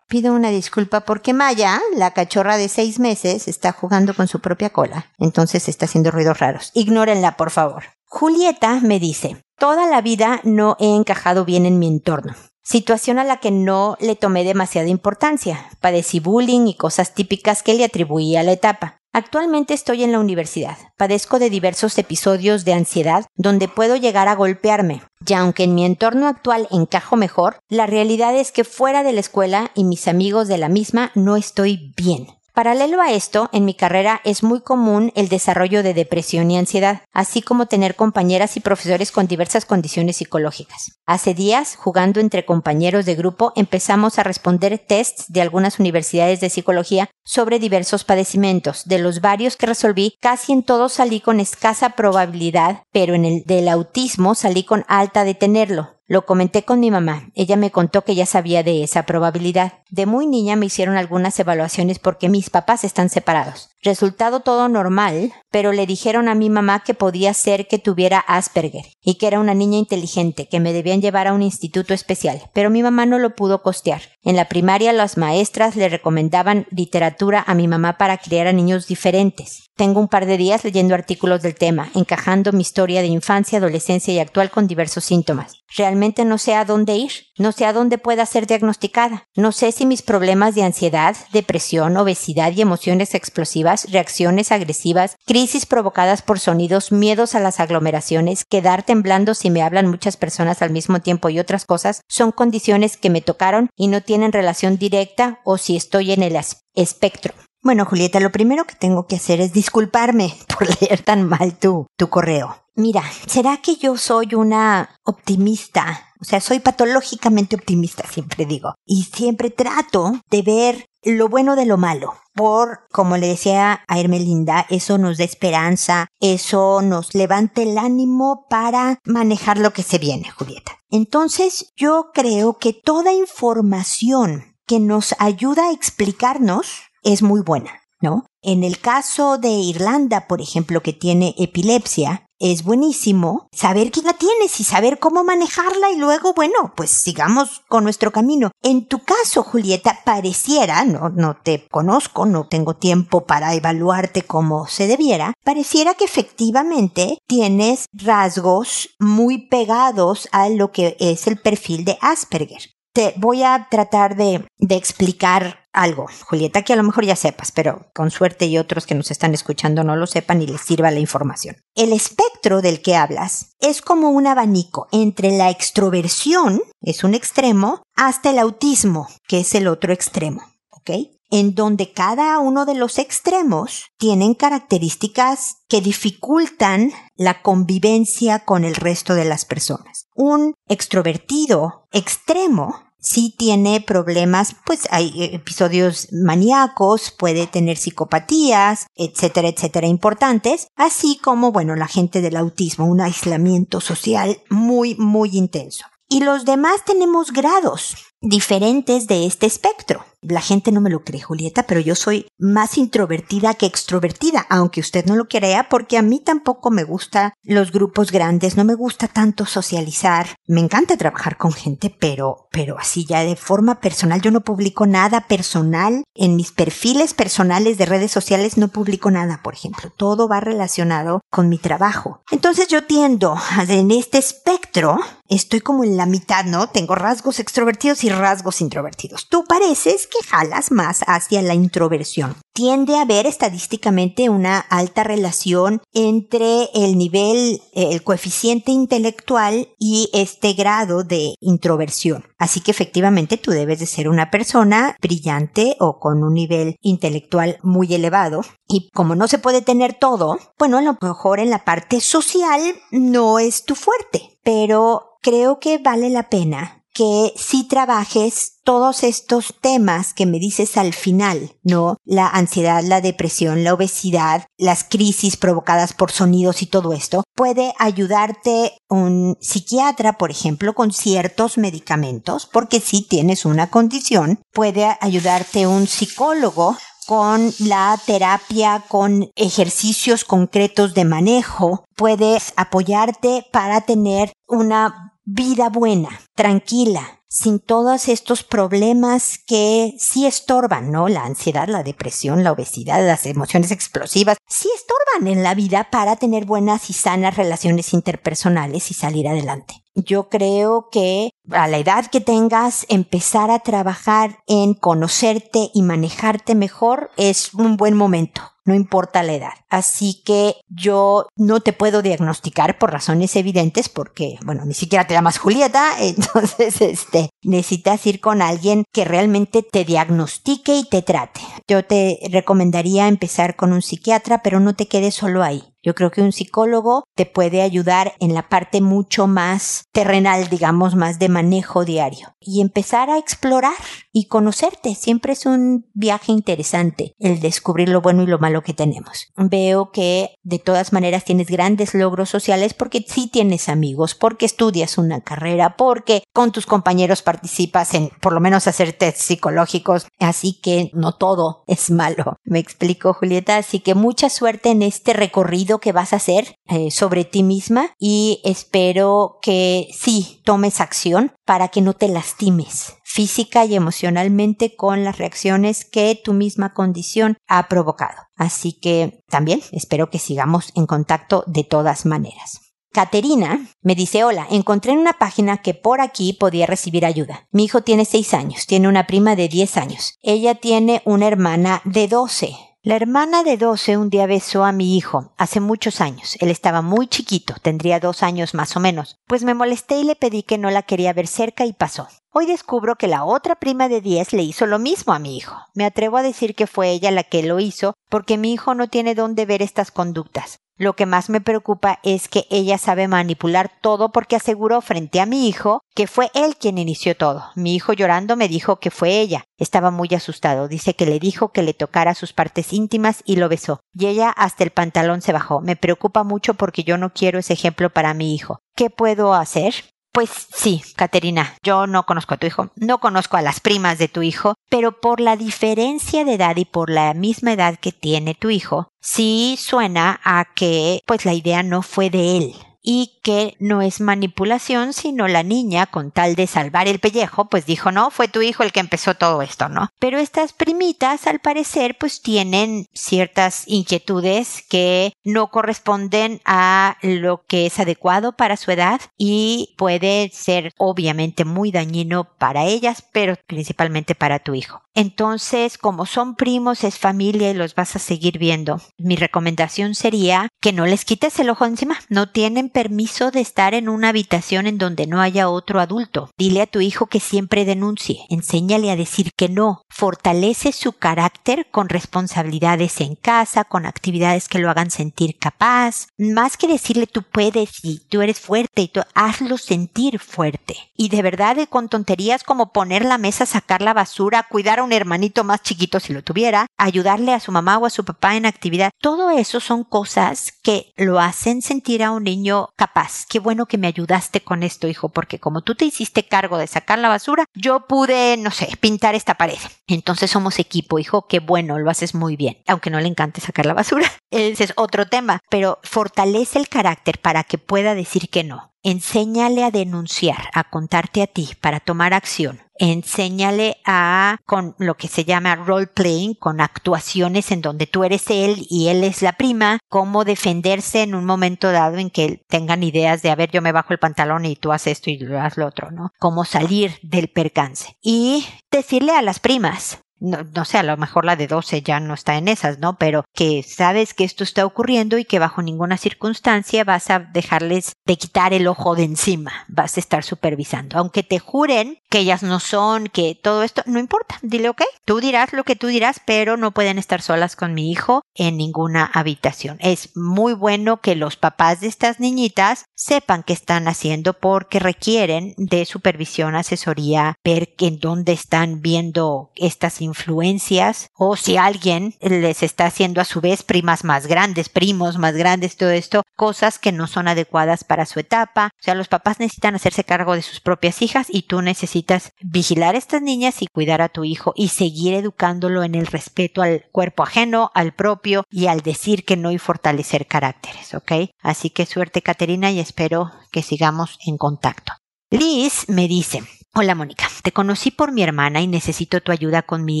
Pido 0.08 0.32
una 0.32 0.48
disculpa 0.48 1.00
porque 1.00 1.34
Maya, 1.34 1.82
la 1.94 2.12
cachorra 2.12 2.56
de 2.56 2.70
seis 2.70 2.98
meses, 2.98 3.46
está 3.46 3.72
jugando 3.72 4.14
con 4.14 4.26
su 4.26 4.40
propia 4.40 4.70
cola. 4.70 5.12
Entonces 5.18 5.68
está 5.68 5.84
haciendo 5.84 6.10
ruidos 6.10 6.38
raros. 6.38 6.70
Ignórenla, 6.72 7.36
por 7.36 7.50
favor. 7.50 7.84
Julieta 8.06 8.80
me 8.80 9.00
dice, 9.00 9.36
toda 9.58 9.86
la 9.86 10.00
vida 10.00 10.40
no 10.44 10.78
he 10.80 10.96
encajado 10.96 11.44
bien 11.44 11.66
en 11.66 11.78
mi 11.78 11.88
entorno 11.88 12.34
situación 12.68 13.18
a 13.18 13.24
la 13.24 13.38
que 13.38 13.50
no 13.50 13.96
le 13.98 14.14
tomé 14.14 14.44
demasiada 14.44 14.88
importancia. 14.88 15.70
Padecí 15.80 16.20
bullying 16.20 16.66
y 16.66 16.74
cosas 16.74 17.14
típicas 17.14 17.62
que 17.62 17.72
le 17.72 17.84
atribuía 17.84 18.40
a 18.40 18.42
la 18.42 18.52
etapa. 18.52 18.97
Actualmente 19.12 19.74
estoy 19.74 20.04
en 20.04 20.12
la 20.12 20.20
universidad. 20.20 20.76
Padezco 20.96 21.38
de 21.38 21.50
diversos 21.50 21.96
episodios 21.98 22.64
de 22.64 22.74
ansiedad 22.74 23.26
donde 23.36 23.68
puedo 23.68 23.96
llegar 23.96 24.28
a 24.28 24.34
golpearme. 24.34 25.02
Ya 25.20 25.40
aunque 25.40 25.64
en 25.64 25.74
mi 25.74 25.84
entorno 25.84 26.28
actual 26.28 26.68
encajo 26.70 27.16
mejor, 27.16 27.58
la 27.68 27.86
realidad 27.86 28.36
es 28.36 28.52
que 28.52 28.64
fuera 28.64 29.02
de 29.02 29.12
la 29.12 29.20
escuela 29.20 29.70
y 29.74 29.84
mis 29.84 30.08
amigos 30.08 30.46
de 30.48 30.58
la 30.58 30.68
misma 30.68 31.10
no 31.14 31.36
estoy 31.36 31.94
bien. 31.96 32.37
Paralelo 32.58 33.00
a 33.00 33.12
esto, 33.12 33.48
en 33.52 33.64
mi 33.64 33.72
carrera 33.72 34.20
es 34.24 34.42
muy 34.42 34.62
común 34.62 35.12
el 35.14 35.28
desarrollo 35.28 35.84
de 35.84 35.94
depresión 35.94 36.50
y 36.50 36.58
ansiedad, 36.58 37.02
así 37.12 37.40
como 37.40 37.66
tener 37.66 37.94
compañeras 37.94 38.56
y 38.56 38.60
profesores 38.60 39.12
con 39.12 39.28
diversas 39.28 39.64
condiciones 39.64 40.16
psicológicas. 40.16 40.98
Hace 41.06 41.34
días, 41.34 41.76
jugando 41.76 42.18
entre 42.18 42.44
compañeros 42.44 43.06
de 43.06 43.14
grupo, 43.14 43.52
empezamos 43.54 44.18
a 44.18 44.24
responder 44.24 44.76
tests 44.76 45.26
de 45.28 45.40
algunas 45.40 45.78
universidades 45.78 46.40
de 46.40 46.50
psicología 46.50 47.08
sobre 47.24 47.60
diversos 47.60 48.02
padecimientos. 48.02 48.82
De 48.86 48.98
los 48.98 49.20
varios 49.20 49.54
que 49.54 49.66
resolví, 49.66 50.16
casi 50.20 50.50
en 50.50 50.64
todos 50.64 50.94
salí 50.94 51.20
con 51.20 51.38
escasa 51.38 51.90
probabilidad, 51.90 52.82
pero 52.90 53.14
en 53.14 53.24
el 53.24 53.44
del 53.44 53.68
autismo 53.68 54.34
salí 54.34 54.64
con 54.64 54.84
alta 54.88 55.22
de 55.22 55.34
tenerlo. 55.34 55.97
Lo 56.10 56.24
comenté 56.24 56.64
con 56.64 56.80
mi 56.80 56.90
mamá. 56.90 57.30
Ella 57.34 57.56
me 57.56 57.70
contó 57.70 58.02
que 58.02 58.14
ya 58.14 58.24
sabía 58.24 58.62
de 58.62 58.82
esa 58.82 59.04
probabilidad. 59.04 59.74
De 59.90 60.06
muy 60.06 60.26
niña 60.26 60.56
me 60.56 60.64
hicieron 60.64 60.96
algunas 60.96 61.38
evaluaciones 61.38 61.98
porque 61.98 62.30
mis 62.30 62.48
papás 62.48 62.82
están 62.82 63.10
separados. 63.10 63.68
Resultado 63.82 64.40
todo 64.40 64.68
normal, 64.68 65.32
pero 65.50 65.72
le 65.72 65.86
dijeron 65.86 66.28
a 66.28 66.34
mi 66.34 66.50
mamá 66.50 66.82
que 66.82 66.94
podía 66.94 67.32
ser 67.32 67.68
que 67.68 67.78
tuviera 67.78 68.18
Asperger 68.18 68.86
y 69.02 69.14
que 69.14 69.28
era 69.28 69.38
una 69.38 69.54
niña 69.54 69.78
inteligente, 69.78 70.48
que 70.48 70.58
me 70.58 70.72
debían 70.72 71.00
llevar 71.00 71.28
a 71.28 71.32
un 71.32 71.42
instituto 71.42 71.94
especial, 71.94 72.42
pero 72.52 72.70
mi 72.70 72.82
mamá 72.82 73.06
no 73.06 73.20
lo 73.20 73.36
pudo 73.36 73.62
costear. 73.62 74.02
En 74.24 74.34
la 74.34 74.46
primaria 74.46 74.92
las 74.92 75.16
maestras 75.16 75.76
le 75.76 75.88
recomendaban 75.88 76.66
literatura 76.70 77.44
a 77.46 77.54
mi 77.54 77.68
mamá 77.68 77.98
para 77.98 78.18
criar 78.18 78.48
a 78.48 78.52
niños 78.52 78.88
diferentes. 78.88 79.68
Tengo 79.76 80.00
un 80.00 80.08
par 80.08 80.26
de 80.26 80.36
días 80.36 80.64
leyendo 80.64 80.96
artículos 80.96 81.40
del 81.40 81.54
tema, 81.54 81.88
encajando 81.94 82.50
mi 82.50 82.62
historia 82.62 83.00
de 83.00 83.06
infancia, 83.06 83.58
adolescencia 83.58 84.12
y 84.12 84.18
actual 84.18 84.50
con 84.50 84.66
diversos 84.66 85.04
síntomas. 85.04 85.52
Realmente 85.76 86.24
no 86.24 86.36
sé 86.36 86.56
a 86.56 86.64
dónde 86.64 86.96
ir, 86.96 87.12
no 87.38 87.52
sé 87.52 87.64
a 87.64 87.72
dónde 87.72 87.98
pueda 87.98 88.26
ser 88.26 88.46
diagnosticada, 88.46 89.24
no 89.34 89.52
sé 89.52 89.72
si 89.72 89.86
mis 89.86 90.02
problemas 90.02 90.54
de 90.54 90.64
ansiedad, 90.64 91.16
depresión, 91.32 91.96
obesidad 91.96 92.52
y 92.52 92.60
emociones 92.60 93.14
explosivas, 93.14 93.90
reacciones 93.90 94.52
agresivas, 94.52 95.16
crisis 95.26 95.66
provocadas 95.66 96.22
por 96.22 96.38
sonidos, 96.38 96.92
miedos 96.92 97.34
a 97.34 97.40
las 97.40 97.60
aglomeraciones, 97.60 98.44
quedar 98.44 98.82
temblando 98.82 99.34
si 99.34 99.50
me 99.50 99.62
hablan 99.62 99.88
muchas 99.88 100.16
personas 100.16 100.62
al 100.62 100.70
mismo 100.70 101.00
tiempo 101.00 101.28
y 101.28 101.38
otras 101.38 101.64
cosas, 101.64 102.02
son 102.08 102.32
condiciones 102.32 102.96
que 102.96 103.10
me 103.10 103.20
tocaron 103.20 103.70
y 103.76 103.88
no 103.88 104.02
tienen 104.02 104.32
relación 104.32 104.76
directa 104.76 105.40
o 105.44 105.58
si 105.58 105.76
estoy 105.76 106.12
en 106.12 106.22
el 106.22 106.38
espectro. 106.74 107.34
Bueno, 107.62 107.84
Julieta, 107.84 108.20
lo 108.20 108.30
primero 108.30 108.64
que 108.64 108.76
tengo 108.76 109.06
que 109.06 109.16
hacer 109.16 109.40
es 109.40 109.52
disculparme 109.52 110.34
por 110.58 110.68
leer 110.80 111.02
tan 111.02 111.28
mal 111.28 111.58
tu, 111.58 111.86
tu 111.96 112.08
correo. 112.08 112.56
Mira, 112.74 113.02
¿será 113.26 113.56
que 113.56 113.74
yo 113.74 113.96
soy 113.96 114.34
una 114.34 114.90
optimista? 115.04 116.07
O 116.20 116.24
sea, 116.24 116.40
soy 116.40 116.58
patológicamente 116.60 117.56
optimista, 117.56 118.04
siempre 118.08 118.44
digo. 118.44 118.74
Y 118.84 119.04
siempre 119.04 119.50
trato 119.50 120.20
de 120.30 120.42
ver 120.42 120.86
lo 121.04 121.28
bueno 121.28 121.56
de 121.56 121.66
lo 121.66 121.76
malo. 121.76 122.14
Por, 122.34 122.80
como 122.90 123.16
le 123.16 123.28
decía 123.28 123.82
a 123.86 123.98
Hermelinda, 124.00 124.66
eso 124.68 124.98
nos 124.98 125.18
da 125.18 125.24
esperanza, 125.24 126.08
eso 126.20 126.82
nos 126.82 127.14
levanta 127.14 127.62
el 127.62 127.78
ánimo 127.78 128.46
para 128.48 128.98
manejar 129.04 129.58
lo 129.58 129.72
que 129.72 129.82
se 129.82 129.98
viene, 129.98 130.30
Julieta. 130.30 130.72
Entonces, 130.90 131.72
yo 131.76 132.10
creo 132.12 132.58
que 132.58 132.72
toda 132.72 133.12
información 133.12 134.56
que 134.66 134.80
nos 134.80 135.14
ayuda 135.18 135.68
a 135.68 135.72
explicarnos 135.72 136.66
es 137.02 137.22
muy 137.22 137.40
buena, 137.40 137.80
¿no? 138.00 138.26
En 138.42 138.64
el 138.64 138.78
caso 138.78 139.38
de 139.38 139.50
Irlanda, 139.50 140.28
por 140.28 140.40
ejemplo, 140.40 140.82
que 140.82 140.92
tiene 140.92 141.34
epilepsia, 141.38 142.27
es 142.38 142.64
buenísimo 142.64 143.48
saber 143.52 143.90
que 143.90 144.02
la 144.02 144.12
tienes 144.12 144.60
y 144.60 144.64
saber 144.64 144.98
cómo 144.98 145.24
manejarla 145.24 145.90
y 145.90 145.96
luego, 145.96 146.34
bueno, 146.34 146.72
pues 146.76 146.90
sigamos 146.90 147.62
con 147.68 147.84
nuestro 147.84 148.12
camino. 148.12 148.50
En 148.62 148.86
tu 148.86 149.00
caso, 149.00 149.42
Julieta, 149.42 150.00
pareciera, 150.04 150.84
no, 150.84 151.08
no 151.10 151.36
te 151.36 151.66
conozco, 151.68 152.26
no 152.26 152.46
tengo 152.46 152.76
tiempo 152.76 153.26
para 153.26 153.54
evaluarte 153.54 154.22
como 154.22 154.66
se 154.66 154.86
debiera, 154.86 155.34
pareciera 155.44 155.94
que 155.94 156.04
efectivamente 156.04 157.18
tienes 157.26 157.86
rasgos 157.92 158.90
muy 158.98 159.48
pegados 159.48 160.28
a 160.32 160.48
lo 160.48 160.72
que 160.72 160.96
es 161.00 161.26
el 161.26 161.38
perfil 161.38 161.84
de 161.84 161.98
Asperger. 162.00 162.62
Te 162.92 163.14
voy 163.16 163.42
a 163.42 163.68
tratar 163.70 164.16
de, 164.16 164.44
de 164.58 164.74
explicar 164.74 165.67
algo, 165.78 166.06
Julieta, 166.26 166.62
que 166.62 166.72
a 166.72 166.76
lo 166.76 166.82
mejor 166.82 167.04
ya 167.04 167.16
sepas, 167.16 167.52
pero 167.52 167.90
con 167.94 168.10
suerte 168.10 168.46
y 168.46 168.58
otros 168.58 168.86
que 168.86 168.94
nos 168.94 169.10
están 169.10 169.32
escuchando 169.34 169.84
no 169.84 169.96
lo 169.96 170.06
sepan 170.06 170.42
y 170.42 170.46
les 170.46 170.60
sirva 170.60 170.90
la 170.90 170.98
información. 170.98 171.56
El 171.74 171.92
espectro 171.92 172.62
del 172.62 172.82
que 172.82 172.96
hablas 172.96 173.54
es 173.60 173.80
como 173.80 174.10
un 174.10 174.26
abanico 174.26 174.88
entre 174.92 175.30
la 175.36 175.50
extroversión, 175.50 176.60
es 176.80 177.04
un 177.04 177.14
extremo, 177.14 177.82
hasta 177.94 178.30
el 178.30 178.38
autismo, 178.38 179.08
que 179.28 179.40
es 179.40 179.54
el 179.54 179.68
otro 179.68 179.92
extremo, 179.92 180.42
¿ok? 180.70 180.90
En 181.30 181.54
donde 181.54 181.92
cada 181.92 182.38
uno 182.38 182.64
de 182.64 182.74
los 182.74 182.98
extremos 182.98 183.84
tienen 183.98 184.34
características 184.34 185.58
que 185.68 185.80
dificultan 185.80 186.92
la 187.16 187.42
convivencia 187.42 188.40
con 188.40 188.64
el 188.64 188.74
resto 188.74 189.14
de 189.14 189.26
las 189.26 189.44
personas. 189.44 190.06
Un 190.14 190.54
extrovertido 190.68 191.86
extremo 191.92 192.87
si 193.00 193.30
tiene 193.30 193.80
problemas, 193.80 194.56
pues 194.66 194.88
hay 194.90 195.12
episodios 195.32 196.08
maníacos, 196.12 197.10
puede 197.10 197.46
tener 197.46 197.76
psicopatías, 197.76 198.86
etcétera, 198.96 199.48
etcétera, 199.48 199.86
importantes, 199.86 200.68
así 200.76 201.18
como, 201.22 201.52
bueno, 201.52 201.76
la 201.76 201.86
gente 201.86 202.20
del 202.20 202.36
autismo, 202.36 202.86
un 202.86 203.00
aislamiento 203.00 203.80
social 203.80 204.42
muy, 204.50 204.94
muy 204.96 205.30
intenso. 205.36 205.84
Y 206.08 206.20
los 206.20 206.44
demás 206.44 206.84
tenemos 206.86 207.32
grados 207.32 207.96
diferentes 208.20 209.06
de 209.06 209.26
este 209.26 209.46
espectro. 209.46 210.04
La 210.20 210.40
gente 210.40 210.72
no 210.72 210.80
me 210.80 210.90
lo 210.90 211.04
cree, 211.04 211.20
Julieta, 211.20 211.62
pero 211.62 211.80
yo 211.80 211.94
soy 211.94 212.26
más 212.38 212.76
introvertida 212.76 213.54
que 213.54 213.66
extrovertida, 213.66 214.46
aunque 214.50 214.80
usted 214.80 215.06
no 215.06 215.14
lo 215.14 215.28
crea, 215.28 215.68
porque 215.68 215.96
a 215.96 216.02
mí 216.02 216.20
tampoco 216.20 216.70
me 216.70 216.84
gustan 216.84 217.32
los 217.44 217.70
grupos 217.70 218.10
grandes, 218.10 218.56
no 218.56 218.64
me 218.64 218.74
gusta 218.74 219.06
tanto 219.06 219.46
socializar. 219.46 220.26
Me 220.46 220.60
encanta 220.60 220.96
trabajar 220.96 221.36
con 221.36 221.52
gente, 221.52 221.94
pero, 221.98 222.48
pero 222.50 222.78
así 222.78 223.04
ya 223.04 223.20
de 223.20 223.36
forma 223.36 223.80
personal, 223.80 224.20
yo 224.20 224.30
no 224.30 224.40
publico 224.40 224.86
nada 224.86 225.26
personal. 225.28 226.02
En 226.14 226.36
mis 226.36 226.50
perfiles 226.50 227.14
personales 227.14 227.78
de 227.78 227.86
redes 227.86 228.10
sociales 228.10 228.56
no 228.56 228.68
publico 228.68 229.10
nada, 229.10 229.40
por 229.42 229.54
ejemplo. 229.54 229.92
Todo 229.96 230.28
va 230.28 230.40
relacionado 230.40 231.20
con 231.30 231.48
mi 231.48 231.58
trabajo. 231.58 232.22
Entonces 232.30 232.68
yo 232.68 232.84
tiendo 232.84 233.36
en 233.68 233.90
este 233.92 234.18
espectro, 234.18 234.98
estoy 235.28 235.60
como 235.60 235.84
en 235.84 235.96
la 235.96 236.06
mitad, 236.06 236.44
¿no? 236.44 236.68
Tengo 236.68 236.94
rasgos 236.94 237.38
extrovertidos 237.38 238.04
y 238.04 238.08
rasgos 238.08 238.60
introvertidos. 238.60 239.28
Tú 239.28 239.44
pareces 239.44 240.06
que 240.06 240.26
jalas 240.26 240.70
más 240.70 241.00
hacia 241.06 241.42
la 241.42 241.54
introversión. 241.54 242.36
Tiende 242.52 242.96
a 242.96 243.02
haber 243.02 243.26
estadísticamente 243.26 244.28
una 244.28 244.58
alta 244.58 245.04
relación 245.04 245.80
entre 245.92 246.68
el 246.74 246.98
nivel, 246.98 247.62
el 247.72 248.02
coeficiente 248.02 248.72
intelectual 248.72 249.68
y 249.78 250.10
este 250.12 250.54
grado 250.54 251.04
de 251.04 251.34
introversión. 251.40 252.24
Así 252.36 252.60
que 252.60 252.72
efectivamente 252.72 253.36
tú 253.36 253.52
debes 253.52 253.78
de 253.78 253.86
ser 253.86 254.08
una 254.08 254.30
persona 254.30 254.96
brillante 255.00 255.76
o 255.78 256.00
con 256.00 256.24
un 256.24 256.34
nivel 256.34 256.76
intelectual 256.80 257.58
muy 257.62 257.94
elevado. 257.94 258.42
Y 258.68 258.90
como 258.90 259.14
no 259.14 259.28
se 259.28 259.38
puede 259.38 259.62
tener 259.62 259.94
todo, 259.94 260.38
bueno, 260.58 260.78
a 260.78 260.82
lo 260.82 260.96
mejor 261.00 261.40
en 261.40 261.50
la 261.50 261.64
parte 261.64 262.00
social 262.00 262.60
no 262.90 263.38
es 263.38 263.64
tu 263.64 263.74
fuerte, 263.74 264.38
pero 264.42 265.07
creo 265.20 265.58
que 265.60 265.78
vale 265.78 266.10
la 266.10 266.28
pena 266.30 266.78
que 266.98 267.32
si 267.36 267.62
trabajes 267.62 268.54
todos 268.64 269.04
estos 269.04 269.54
temas 269.60 270.12
que 270.14 270.26
me 270.26 270.40
dices 270.40 270.76
al 270.76 270.92
final, 270.92 271.54
¿no? 271.62 271.96
La 272.04 272.26
ansiedad, 272.26 272.82
la 272.82 273.00
depresión, 273.00 273.62
la 273.62 273.74
obesidad, 273.74 274.46
las 274.56 274.82
crisis 274.82 275.36
provocadas 275.36 275.92
por 275.92 276.10
sonidos 276.10 276.60
y 276.62 276.66
todo 276.66 276.92
esto, 276.92 277.22
puede 277.36 277.72
ayudarte 277.78 278.72
un 278.88 279.36
psiquiatra, 279.40 280.18
por 280.18 280.32
ejemplo, 280.32 280.74
con 280.74 280.90
ciertos 280.90 281.56
medicamentos, 281.56 282.46
porque 282.52 282.80
si 282.80 283.02
tienes 283.02 283.44
una 283.44 283.70
condición, 283.70 284.40
puede 284.52 284.98
ayudarte 285.00 285.68
un 285.68 285.86
psicólogo 285.86 286.76
con 287.06 287.54
la 287.60 287.98
terapia, 288.04 288.84
con 288.86 289.30
ejercicios 289.34 290.24
concretos 290.24 290.92
de 290.94 291.06
manejo, 291.06 291.84
puedes 291.96 292.52
apoyarte 292.56 293.46
para 293.50 293.80
tener 293.80 294.32
una 294.46 295.07
vida 295.30 295.68
buena, 295.68 296.08
tranquila, 296.34 297.20
sin 297.28 297.58
todos 297.58 298.08
estos 298.08 298.42
problemas 298.42 299.38
que 299.46 299.92
sí 299.98 300.24
estorban, 300.24 300.90
¿no? 300.90 301.08
La 301.08 301.24
ansiedad, 301.24 301.68
la 301.68 301.82
depresión, 301.82 302.42
la 302.42 302.52
obesidad, 302.52 303.06
las 303.06 303.26
emociones 303.26 303.70
explosivas, 303.70 304.38
sí 304.48 304.70
estorban 304.74 305.30
en 305.30 305.42
la 305.42 305.54
vida 305.54 305.90
para 305.90 306.16
tener 306.16 306.46
buenas 306.46 306.88
y 306.88 306.94
sanas 306.94 307.36
relaciones 307.36 307.92
interpersonales 307.92 308.90
y 308.90 308.94
salir 308.94 309.28
adelante. 309.28 309.84
Yo 309.94 310.28
creo 310.28 310.88
que 310.90 311.30
a 311.50 311.68
la 311.68 311.78
edad 311.78 312.06
que 312.06 312.20
tengas, 312.20 312.86
empezar 312.88 313.50
a 313.50 313.60
trabajar 313.60 314.38
en 314.46 314.74
conocerte 314.74 315.70
y 315.74 315.82
manejarte 315.82 316.54
mejor 316.54 317.10
es 317.16 317.54
un 317.54 317.76
buen 317.76 317.94
momento 317.94 318.42
no 318.68 318.74
importa 318.74 319.22
la 319.22 319.32
edad. 319.32 319.54
Así 319.70 320.22
que 320.24 320.56
yo 320.68 321.26
no 321.36 321.60
te 321.60 321.72
puedo 321.72 322.02
diagnosticar 322.02 322.78
por 322.78 322.92
razones 322.92 323.34
evidentes 323.34 323.88
porque, 323.88 324.36
bueno, 324.44 324.66
ni 324.66 324.74
siquiera 324.74 325.06
te 325.06 325.14
llamas 325.14 325.38
Julieta, 325.38 325.92
entonces, 326.00 326.80
este, 326.82 327.30
necesitas 327.42 328.06
ir 328.06 328.20
con 328.20 328.42
alguien 328.42 328.84
que 328.92 329.06
realmente 329.06 329.62
te 329.62 329.84
diagnostique 329.84 330.76
y 330.76 330.84
te 330.84 331.00
trate. 331.00 331.40
Yo 331.66 331.84
te 331.84 332.18
recomendaría 332.30 333.08
empezar 333.08 333.56
con 333.56 333.72
un 333.72 333.80
psiquiatra, 333.80 334.42
pero 334.42 334.60
no 334.60 334.76
te 334.76 334.86
quedes 334.86 335.14
solo 335.14 335.42
ahí. 335.42 335.64
Yo 335.82 335.94
creo 335.94 336.10
que 336.10 336.22
un 336.22 336.32
psicólogo 336.32 337.04
te 337.14 337.26
puede 337.26 337.62
ayudar 337.62 338.14
en 338.20 338.34
la 338.34 338.48
parte 338.48 338.80
mucho 338.80 339.26
más 339.26 339.84
terrenal, 339.92 340.48
digamos, 340.48 340.94
más 340.94 341.18
de 341.18 341.28
manejo 341.28 341.84
diario. 341.84 342.34
Y 342.40 342.60
empezar 342.60 343.10
a 343.10 343.18
explorar 343.18 343.74
y 344.12 344.26
conocerte. 344.26 344.94
Siempre 344.94 345.34
es 345.34 345.46
un 345.46 345.86
viaje 345.94 346.32
interesante 346.32 347.14
el 347.18 347.40
descubrir 347.40 347.88
lo 347.88 348.00
bueno 348.00 348.22
y 348.22 348.26
lo 348.26 348.38
malo 348.38 348.62
que 348.62 348.74
tenemos. 348.74 349.28
Veo 349.36 349.90
que 349.92 350.34
de 350.42 350.58
todas 350.58 350.92
maneras 350.92 351.24
tienes 351.24 351.48
grandes 351.48 351.94
logros 351.94 352.28
sociales 352.28 352.74
porque 352.74 353.04
sí 353.06 353.28
tienes 353.32 353.68
amigos, 353.68 354.14
porque 354.14 354.46
estudias 354.46 354.98
una 354.98 355.20
carrera, 355.20 355.76
porque 355.76 356.22
con 356.32 356.52
tus 356.52 356.66
compañeros 356.66 357.22
participas 357.22 357.94
en 357.94 358.10
por 358.20 358.32
lo 358.32 358.40
menos 358.40 358.66
hacer 358.66 358.92
test 358.92 359.18
psicológicos. 359.18 360.06
Así 360.18 360.58
que 360.60 360.90
no 360.94 361.12
todo 361.12 361.62
es 361.66 361.90
malo. 361.90 362.36
Me 362.44 362.58
explico, 362.58 363.14
Julieta. 363.14 363.56
Así 363.56 363.80
que 363.80 363.94
mucha 363.94 364.28
suerte 364.28 364.70
en 364.70 364.82
este 364.82 365.12
recorrido 365.12 365.67
que 365.76 365.92
vas 365.92 366.14
a 366.14 366.16
hacer 366.16 366.54
eh, 366.68 366.90
sobre 366.90 367.26
ti 367.26 367.42
misma 367.42 367.90
y 367.98 368.40
espero 368.44 369.38
que 369.42 369.88
sí 369.92 370.40
tomes 370.44 370.80
acción 370.80 371.32
para 371.44 371.68
que 371.68 371.82
no 371.82 371.92
te 371.92 372.08
lastimes 372.08 372.94
física 373.18 373.64
y 373.64 373.74
emocionalmente 373.74 374.76
con 374.76 375.02
las 375.02 375.18
reacciones 375.18 375.84
que 375.84 376.20
tu 376.22 376.34
misma 376.34 376.72
condición 376.72 377.36
ha 377.48 377.66
provocado. 377.66 378.22
Así 378.36 378.72
que 378.72 379.24
también 379.28 379.60
espero 379.72 380.08
que 380.08 380.20
sigamos 380.20 380.70
en 380.76 380.86
contacto 380.86 381.42
de 381.48 381.64
todas 381.64 382.06
maneras. 382.06 382.60
Caterina 382.92 383.66
me 383.82 383.94
dice, 383.94 384.24
hola, 384.24 384.46
encontré 384.50 384.92
en 384.92 384.98
una 384.98 385.14
página 385.14 385.58
que 385.58 385.74
por 385.74 386.00
aquí 386.00 386.32
podía 386.32 386.66
recibir 386.66 387.04
ayuda. 387.04 387.48
Mi 387.50 387.64
hijo 387.64 387.82
tiene 387.82 388.04
6 388.04 388.34
años, 388.34 388.66
tiene 388.66 388.88
una 388.88 389.06
prima 389.06 389.36
de 389.36 389.48
10 389.48 389.76
años. 389.78 390.14
Ella 390.22 390.54
tiene 390.54 391.02
una 391.04 391.26
hermana 391.26 391.82
de 391.84 392.08
12. 392.08 392.56
La 392.88 392.96
hermana 392.96 393.42
de 393.42 393.58
12 393.58 393.98
un 393.98 394.08
día 394.08 394.24
besó 394.26 394.64
a 394.64 394.72
mi 394.72 394.96
hijo, 394.96 395.34
hace 395.36 395.60
muchos 395.60 396.00
años. 396.00 396.38
Él 396.40 396.48
estaba 396.48 396.80
muy 396.80 397.06
chiquito, 397.06 397.54
tendría 397.60 398.00
dos 398.00 398.22
años 398.22 398.54
más 398.54 398.78
o 398.78 398.80
menos. 398.80 399.18
Pues 399.26 399.44
me 399.44 399.52
molesté 399.52 399.98
y 399.98 400.04
le 400.04 400.16
pedí 400.16 400.42
que 400.42 400.56
no 400.56 400.70
la 400.70 400.80
quería 400.80 401.12
ver 401.12 401.26
cerca 401.26 401.66
y 401.66 401.74
pasó. 401.74 402.08
Hoy 402.32 402.46
descubro 402.46 402.96
que 402.96 403.06
la 403.06 403.26
otra 403.26 403.56
prima 403.56 403.90
de 403.90 404.00
10 404.00 404.32
le 404.32 404.42
hizo 404.42 404.64
lo 404.64 404.78
mismo 404.78 405.12
a 405.12 405.18
mi 405.18 405.36
hijo. 405.36 405.54
Me 405.74 405.84
atrevo 405.84 406.16
a 406.16 406.22
decir 406.22 406.54
que 406.54 406.66
fue 406.66 406.88
ella 406.88 407.10
la 407.10 407.24
que 407.24 407.42
lo 407.42 407.60
hizo 407.60 407.92
porque 408.08 408.38
mi 408.38 408.54
hijo 408.54 408.74
no 408.74 408.88
tiene 408.88 409.14
dónde 409.14 409.44
ver 409.44 409.60
estas 409.60 409.90
conductas. 409.90 410.60
Lo 410.78 410.94
que 410.94 411.06
más 411.06 411.28
me 411.28 411.40
preocupa 411.40 411.98
es 412.04 412.28
que 412.28 412.46
ella 412.50 412.78
sabe 412.78 413.08
manipular 413.08 413.68
todo 413.80 414.12
porque 414.12 414.36
aseguró 414.36 414.80
frente 414.80 415.20
a 415.20 415.26
mi 415.26 415.48
hijo 415.48 415.82
que 415.96 416.06
fue 416.06 416.30
él 416.34 416.56
quien 416.56 416.78
inició 416.78 417.16
todo. 417.16 417.46
Mi 417.56 417.74
hijo 417.74 417.92
llorando 417.92 418.36
me 418.36 418.46
dijo 418.46 418.78
que 418.78 418.92
fue 418.92 419.18
ella. 419.18 419.44
Estaba 419.58 419.90
muy 419.90 420.08
asustado. 420.14 420.68
Dice 420.68 420.94
que 420.94 421.04
le 421.04 421.18
dijo 421.18 421.48
que 421.48 421.62
le 421.64 421.74
tocara 421.74 422.14
sus 422.14 422.32
partes 422.32 422.72
íntimas 422.72 423.22
y 423.26 423.34
lo 423.36 423.48
besó. 423.48 423.80
Y 423.92 424.06
ella 424.06 424.30
hasta 424.30 424.62
el 424.62 424.70
pantalón 424.70 425.20
se 425.20 425.32
bajó. 425.32 425.60
Me 425.60 425.74
preocupa 425.74 426.22
mucho 426.22 426.54
porque 426.54 426.84
yo 426.84 426.96
no 426.96 427.12
quiero 427.12 427.40
ese 427.40 427.54
ejemplo 427.54 427.90
para 427.90 428.14
mi 428.14 428.32
hijo. 428.32 428.60
¿Qué 428.76 428.88
puedo 428.88 429.34
hacer? 429.34 429.74
Pues 430.12 430.30
sí, 430.54 430.82
Caterina, 430.96 431.54
yo 431.62 431.86
no 431.86 432.04
conozco 432.04 432.34
a 432.34 432.36
tu 432.38 432.46
hijo, 432.46 432.70
no 432.76 432.98
conozco 432.98 433.36
a 433.36 433.42
las 433.42 433.60
primas 433.60 433.98
de 433.98 434.08
tu 434.08 434.22
hijo, 434.22 434.54
pero 434.68 435.00
por 435.00 435.20
la 435.20 435.36
diferencia 435.36 436.24
de 436.24 436.34
edad 436.34 436.56
y 436.56 436.64
por 436.64 436.90
la 436.90 437.14
misma 437.14 437.52
edad 437.52 437.78
que 437.78 437.92
tiene 437.92 438.34
tu 438.34 438.50
hijo, 438.50 438.88
sí 439.00 439.56
suena 439.60 440.20
a 440.24 440.46
que 440.54 441.00
pues 441.06 441.24
la 441.24 441.34
idea 441.34 441.62
no 441.62 441.82
fue 441.82 442.10
de 442.10 442.38
él 442.38 442.54
y 442.82 443.18
que 443.22 443.56
no 443.58 443.82
es 443.82 444.00
manipulación, 444.00 444.92
sino 444.92 445.28
la 445.28 445.42
niña, 445.42 445.86
con 445.86 446.10
tal 446.10 446.34
de 446.34 446.46
salvar 446.46 446.88
el 446.88 446.98
pellejo, 446.98 447.46
pues 447.46 447.66
dijo, 447.66 447.92
no, 447.92 448.10
fue 448.10 448.28
tu 448.28 448.40
hijo 448.40 448.62
el 448.62 448.72
que 448.72 448.80
empezó 448.80 449.14
todo 449.14 449.42
esto, 449.42 449.68
¿no? 449.68 449.90
Pero 449.98 450.18
estas 450.18 450.52
primitas, 450.52 451.26
al 451.26 451.40
parecer, 451.40 451.96
pues 451.98 452.22
tienen 452.22 452.86
ciertas 452.92 453.64
inquietudes 453.66 454.64
que 454.68 455.12
no 455.24 455.50
corresponden 455.50 456.40
a 456.44 456.96
lo 457.02 457.44
que 457.46 457.66
es 457.66 457.78
adecuado 457.78 458.32
para 458.32 458.56
su 458.56 458.70
edad 458.70 459.00
y 459.16 459.74
puede 459.76 460.30
ser 460.32 460.72
obviamente 460.78 461.44
muy 461.44 461.70
dañino 461.70 462.24
para 462.38 462.64
ellas, 462.64 463.04
pero 463.12 463.34
principalmente 463.46 464.14
para 464.14 464.38
tu 464.38 464.54
hijo. 464.54 464.82
Entonces, 464.94 465.78
como 465.78 466.06
son 466.06 466.34
primos, 466.34 466.82
es 466.82 466.98
familia 466.98 467.50
y 467.50 467.54
los 467.54 467.76
vas 467.76 467.94
a 467.94 468.00
seguir 468.00 468.36
viendo. 468.38 468.80
Mi 468.96 469.14
recomendación 469.14 469.94
sería 469.94 470.48
que 470.60 470.72
no 470.72 470.86
les 470.86 471.04
quites 471.04 471.38
el 471.38 471.50
ojo 471.50 471.66
encima. 471.66 472.00
No 472.08 472.30
tienen 472.30 472.67
permiso 472.68 473.30
de 473.30 473.40
estar 473.40 473.74
en 473.74 473.88
una 473.88 474.10
habitación 474.10 474.66
en 474.66 474.78
donde 474.78 475.06
no 475.06 475.20
haya 475.20 475.48
otro 475.48 475.80
adulto. 475.80 476.30
Dile 476.38 476.62
a 476.62 476.66
tu 476.66 476.80
hijo 476.80 477.06
que 477.06 477.20
siempre 477.20 477.64
denuncie. 477.64 478.26
Enséñale 478.28 478.90
a 478.90 478.96
decir 478.96 479.32
que 479.34 479.48
no. 479.48 479.82
Fortalece 479.88 480.72
su 480.72 480.92
carácter 480.92 481.66
con 481.70 481.88
responsabilidades 481.88 483.00
en 483.00 483.14
casa, 483.16 483.64
con 483.64 483.86
actividades 483.86 484.48
que 484.48 484.58
lo 484.58 484.70
hagan 484.70 484.90
sentir 484.90 485.38
capaz. 485.38 486.08
Más 486.18 486.56
que 486.56 486.68
decirle 486.68 487.06
tú 487.06 487.22
puedes 487.22 487.84
y 487.84 488.00
tú 488.08 488.22
eres 488.22 488.40
fuerte 488.40 488.82
y 488.82 488.88
tú 488.88 489.00
hazlo 489.14 489.58
sentir 489.58 490.18
fuerte. 490.18 490.76
Y 490.96 491.08
de 491.08 491.22
verdad, 491.22 491.56
con 491.68 491.88
tonterías 491.88 492.44
como 492.44 492.72
poner 492.72 493.04
la 493.04 493.18
mesa, 493.18 493.46
sacar 493.46 493.82
la 493.82 493.94
basura, 493.94 494.46
cuidar 494.48 494.80
a 494.80 494.84
un 494.84 494.92
hermanito 494.92 495.44
más 495.44 495.62
chiquito 495.62 496.00
si 496.00 496.12
lo 496.12 496.22
tuviera, 496.22 496.66
ayudarle 496.76 497.32
a 497.32 497.40
su 497.40 497.52
mamá 497.52 497.78
o 497.78 497.86
a 497.86 497.90
su 497.90 498.04
papá 498.04 498.36
en 498.36 498.46
actividad. 498.46 498.90
Todo 499.00 499.30
eso 499.30 499.60
son 499.60 499.84
cosas 499.84 500.54
que 500.68 500.92
lo 500.98 501.18
hacen 501.18 501.62
sentir 501.62 502.04
a 502.04 502.10
un 502.10 502.24
niño 502.24 502.68
capaz. 502.76 503.24
Qué 503.26 503.38
bueno 503.38 503.64
que 503.64 503.78
me 503.78 503.86
ayudaste 503.86 504.42
con 504.42 504.62
esto, 504.62 504.86
hijo, 504.86 505.08
porque 505.08 505.38
como 505.38 505.62
tú 505.62 505.74
te 505.74 505.86
hiciste 505.86 506.28
cargo 506.28 506.58
de 506.58 506.66
sacar 506.66 506.98
la 506.98 507.08
basura, 507.08 507.46
yo 507.54 507.86
pude, 507.86 508.36
no 508.36 508.50
sé, 508.50 508.68
pintar 508.78 509.14
esta 509.14 509.36
pared. 509.36 509.56
Entonces 509.86 510.30
somos 510.30 510.58
equipo, 510.58 510.98
hijo, 510.98 511.26
qué 511.26 511.40
bueno, 511.40 511.78
lo 511.78 511.88
haces 511.88 512.14
muy 512.14 512.36
bien. 512.36 512.58
Aunque 512.66 512.90
no 512.90 513.00
le 513.00 513.08
encante 513.08 513.40
sacar 513.40 513.64
la 513.64 513.72
basura. 513.72 514.12
Ese 514.30 514.64
es 514.64 514.74
otro 514.76 515.06
tema, 515.06 515.40
pero 515.48 515.78
fortalece 515.84 516.58
el 516.58 516.68
carácter 516.68 517.18
para 517.18 517.44
que 517.44 517.56
pueda 517.56 517.94
decir 517.94 518.28
que 518.28 518.44
no. 518.44 518.67
Enséñale 518.82 519.64
a 519.64 519.70
denunciar, 519.70 520.50
a 520.54 520.64
contarte 520.64 521.22
a 521.22 521.26
ti 521.26 521.50
para 521.60 521.80
tomar 521.80 522.14
acción. 522.14 522.60
Enséñale 522.78 523.78
a, 523.84 524.38
con 524.46 524.76
lo 524.78 524.96
que 524.96 525.08
se 525.08 525.24
llama 525.24 525.56
role 525.56 525.88
playing, 525.88 526.34
con 526.34 526.60
actuaciones 526.60 527.50
en 527.50 527.60
donde 527.60 527.88
tú 527.88 528.04
eres 528.04 528.30
él 528.30 528.66
y 528.70 528.86
él 528.86 529.02
es 529.02 529.20
la 529.20 529.32
prima, 529.32 529.80
cómo 529.88 530.24
defenderse 530.24 531.02
en 531.02 531.16
un 531.16 531.24
momento 531.24 531.72
dado 531.72 531.98
en 531.98 532.08
que 532.10 532.44
tengan 532.48 532.84
ideas 532.84 533.20
de, 533.22 533.30
a 533.30 533.34
ver, 533.34 533.50
yo 533.50 533.62
me 533.62 533.72
bajo 533.72 533.92
el 533.92 533.98
pantalón 533.98 534.44
y 534.44 534.54
tú 534.54 534.70
haces 534.70 534.98
esto 534.98 535.10
y 535.10 535.18
lo 535.18 535.40
haces 535.40 535.58
lo 535.58 535.66
otro, 535.66 535.90
¿no? 535.90 536.12
Cómo 536.20 536.44
salir 536.44 536.98
del 537.02 537.28
percance. 537.28 537.96
Y 538.00 538.46
decirle 538.70 539.12
a 539.12 539.22
las 539.22 539.40
primas, 539.40 539.98
no, 540.20 540.44
no 540.54 540.64
sé, 540.64 540.78
a 540.78 540.82
lo 540.82 540.96
mejor 540.96 541.24
la 541.24 541.36
de 541.36 541.46
12 541.46 541.82
ya 541.82 542.00
no 542.00 542.14
está 542.14 542.36
en 542.36 542.48
esas, 542.48 542.78
¿no? 542.78 542.96
Pero 542.98 543.24
que 543.34 543.62
sabes 543.62 544.14
que 544.14 544.24
esto 544.24 544.44
está 544.44 544.66
ocurriendo 544.66 545.18
y 545.18 545.24
que 545.24 545.38
bajo 545.38 545.62
ninguna 545.62 545.96
circunstancia 545.96 546.84
vas 546.84 547.10
a 547.10 547.20
dejarles 547.20 547.92
de 548.06 548.16
quitar 548.16 548.52
el 548.52 548.66
ojo 548.66 548.94
de 548.94 549.04
encima, 549.04 549.64
vas 549.68 549.96
a 549.96 550.00
estar 550.00 550.24
supervisando. 550.24 550.98
Aunque 550.98 551.22
te 551.22 551.38
juren 551.38 551.98
que 552.10 552.20
ellas 552.20 552.42
no 552.42 552.60
son, 552.60 553.08
que 553.08 553.38
todo 553.40 553.62
esto, 553.62 553.82
no 553.86 553.98
importa, 553.98 554.38
dile 554.42 554.68
ok, 554.68 554.82
tú 555.04 555.20
dirás 555.20 555.52
lo 555.52 555.64
que 555.64 555.76
tú 555.76 555.86
dirás, 555.86 556.20
pero 556.24 556.56
no 556.56 556.72
pueden 556.72 556.98
estar 556.98 557.22
solas 557.22 557.56
con 557.56 557.74
mi 557.74 557.90
hijo 557.90 558.22
en 558.34 558.56
ninguna 558.56 559.04
habitación. 559.04 559.78
Es 559.80 560.16
muy 560.16 560.52
bueno 560.52 561.00
que 561.00 561.14
los 561.14 561.36
papás 561.36 561.80
de 561.80 561.86
estas 561.86 562.20
niñitas 562.20 562.84
sepan 562.94 563.42
qué 563.42 563.52
están 563.52 563.88
haciendo 563.88 564.34
porque 564.34 564.78
requieren 564.78 565.54
de 565.56 565.84
supervisión, 565.84 566.54
asesoría, 566.54 567.34
ver 567.44 567.68
en 567.86 567.98
dónde 567.98 568.32
están 568.32 568.80
viendo 568.80 569.50
estas 569.54 570.00
influencias 570.08 571.10
o 571.14 571.36
si 571.36 571.56
alguien 571.56 572.14
les 572.20 572.62
está 572.62 572.86
haciendo 572.86 573.20
a 573.20 573.24
su 573.24 573.40
vez 573.40 573.62
primas 573.62 574.04
más 574.04 574.26
grandes, 574.26 574.68
primos 574.68 575.18
más 575.18 575.34
grandes, 575.34 575.76
todo 575.76 575.90
esto, 575.90 576.22
cosas 576.36 576.78
que 576.78 576.92
no 576.92 577.06
son 577.06 577.28
adecuadas 577.28 577.84
para 577.84 578.06
su 578.06 578.20
etapa. 578.20 578.70
O 578.78 578.82
sea, 578.82 578.94
los 578.94 579.08
papás 579.08 579.38
necesitan 579.40 579.74
hacerse 579.74 580.04
cargo 580.04 580.34
de 580.34 580.42
sus 580.42 580.60
propias 580.60 581.02
hijas 581.02 581.28
y 581.30 581.42
tú 581.42 581.62
necesitas 581.62 582.32
vigilar 582.40 582.94
a 582.94 582.98
estas 582.98 583.22
niñas 583.22 583.62
y 583.62 583.66
cuidar 583.66 584.02
a 584.02 584.08
tu 584.08 584.24
hijo 584.24 584.52
y 584.56 584.68
seguir 584.68 585.14
educándolo 585.14 585.82
en 585.84 585.94
el 585.94 586.06
respeto 586.06 586.62
al 586.62 586.86
cuerpo 586.90 587.22
ajeno, 587.22 587.70
al 587.74 587.92
propio 587.92 588.44
y 588.50 588.66
al 588.66 588.80
decir 588.80 589.24
que 589.24 589.36
no 589.36 589.52
y 589.52 589.58
fortalecer 589.58 590.26
caracteres, 590.26 590.94
¿ok? 590.94 591.12
Así 591.40 591.70
que 591.70 591.86
suerte, 591.86 592.22
Caterina, 592.22 592.70
y 592.70 592.80
espero 592.80 593.30
que 593.50 593.62
sigamos 593.62 594.18
en 594.26 594.36
contacto. 594.36 594.92
Liz 595.30 595.88
me 595.88 596.08
dice, 596.08 596.42
Hola 596.74 596.94
Mónica, 596.94 597.28
te 597.42 597.50
conocí 597.50 597.90
por 597.90 598.12
mi 598.12 598.22
hermana 598.22 598.60
y 598.60 598.66
necesito 598.66 599.20
tu 599.20 599.32
ayuda 599.32 599.62
con 599.62 599.84
mi 599.84 600.00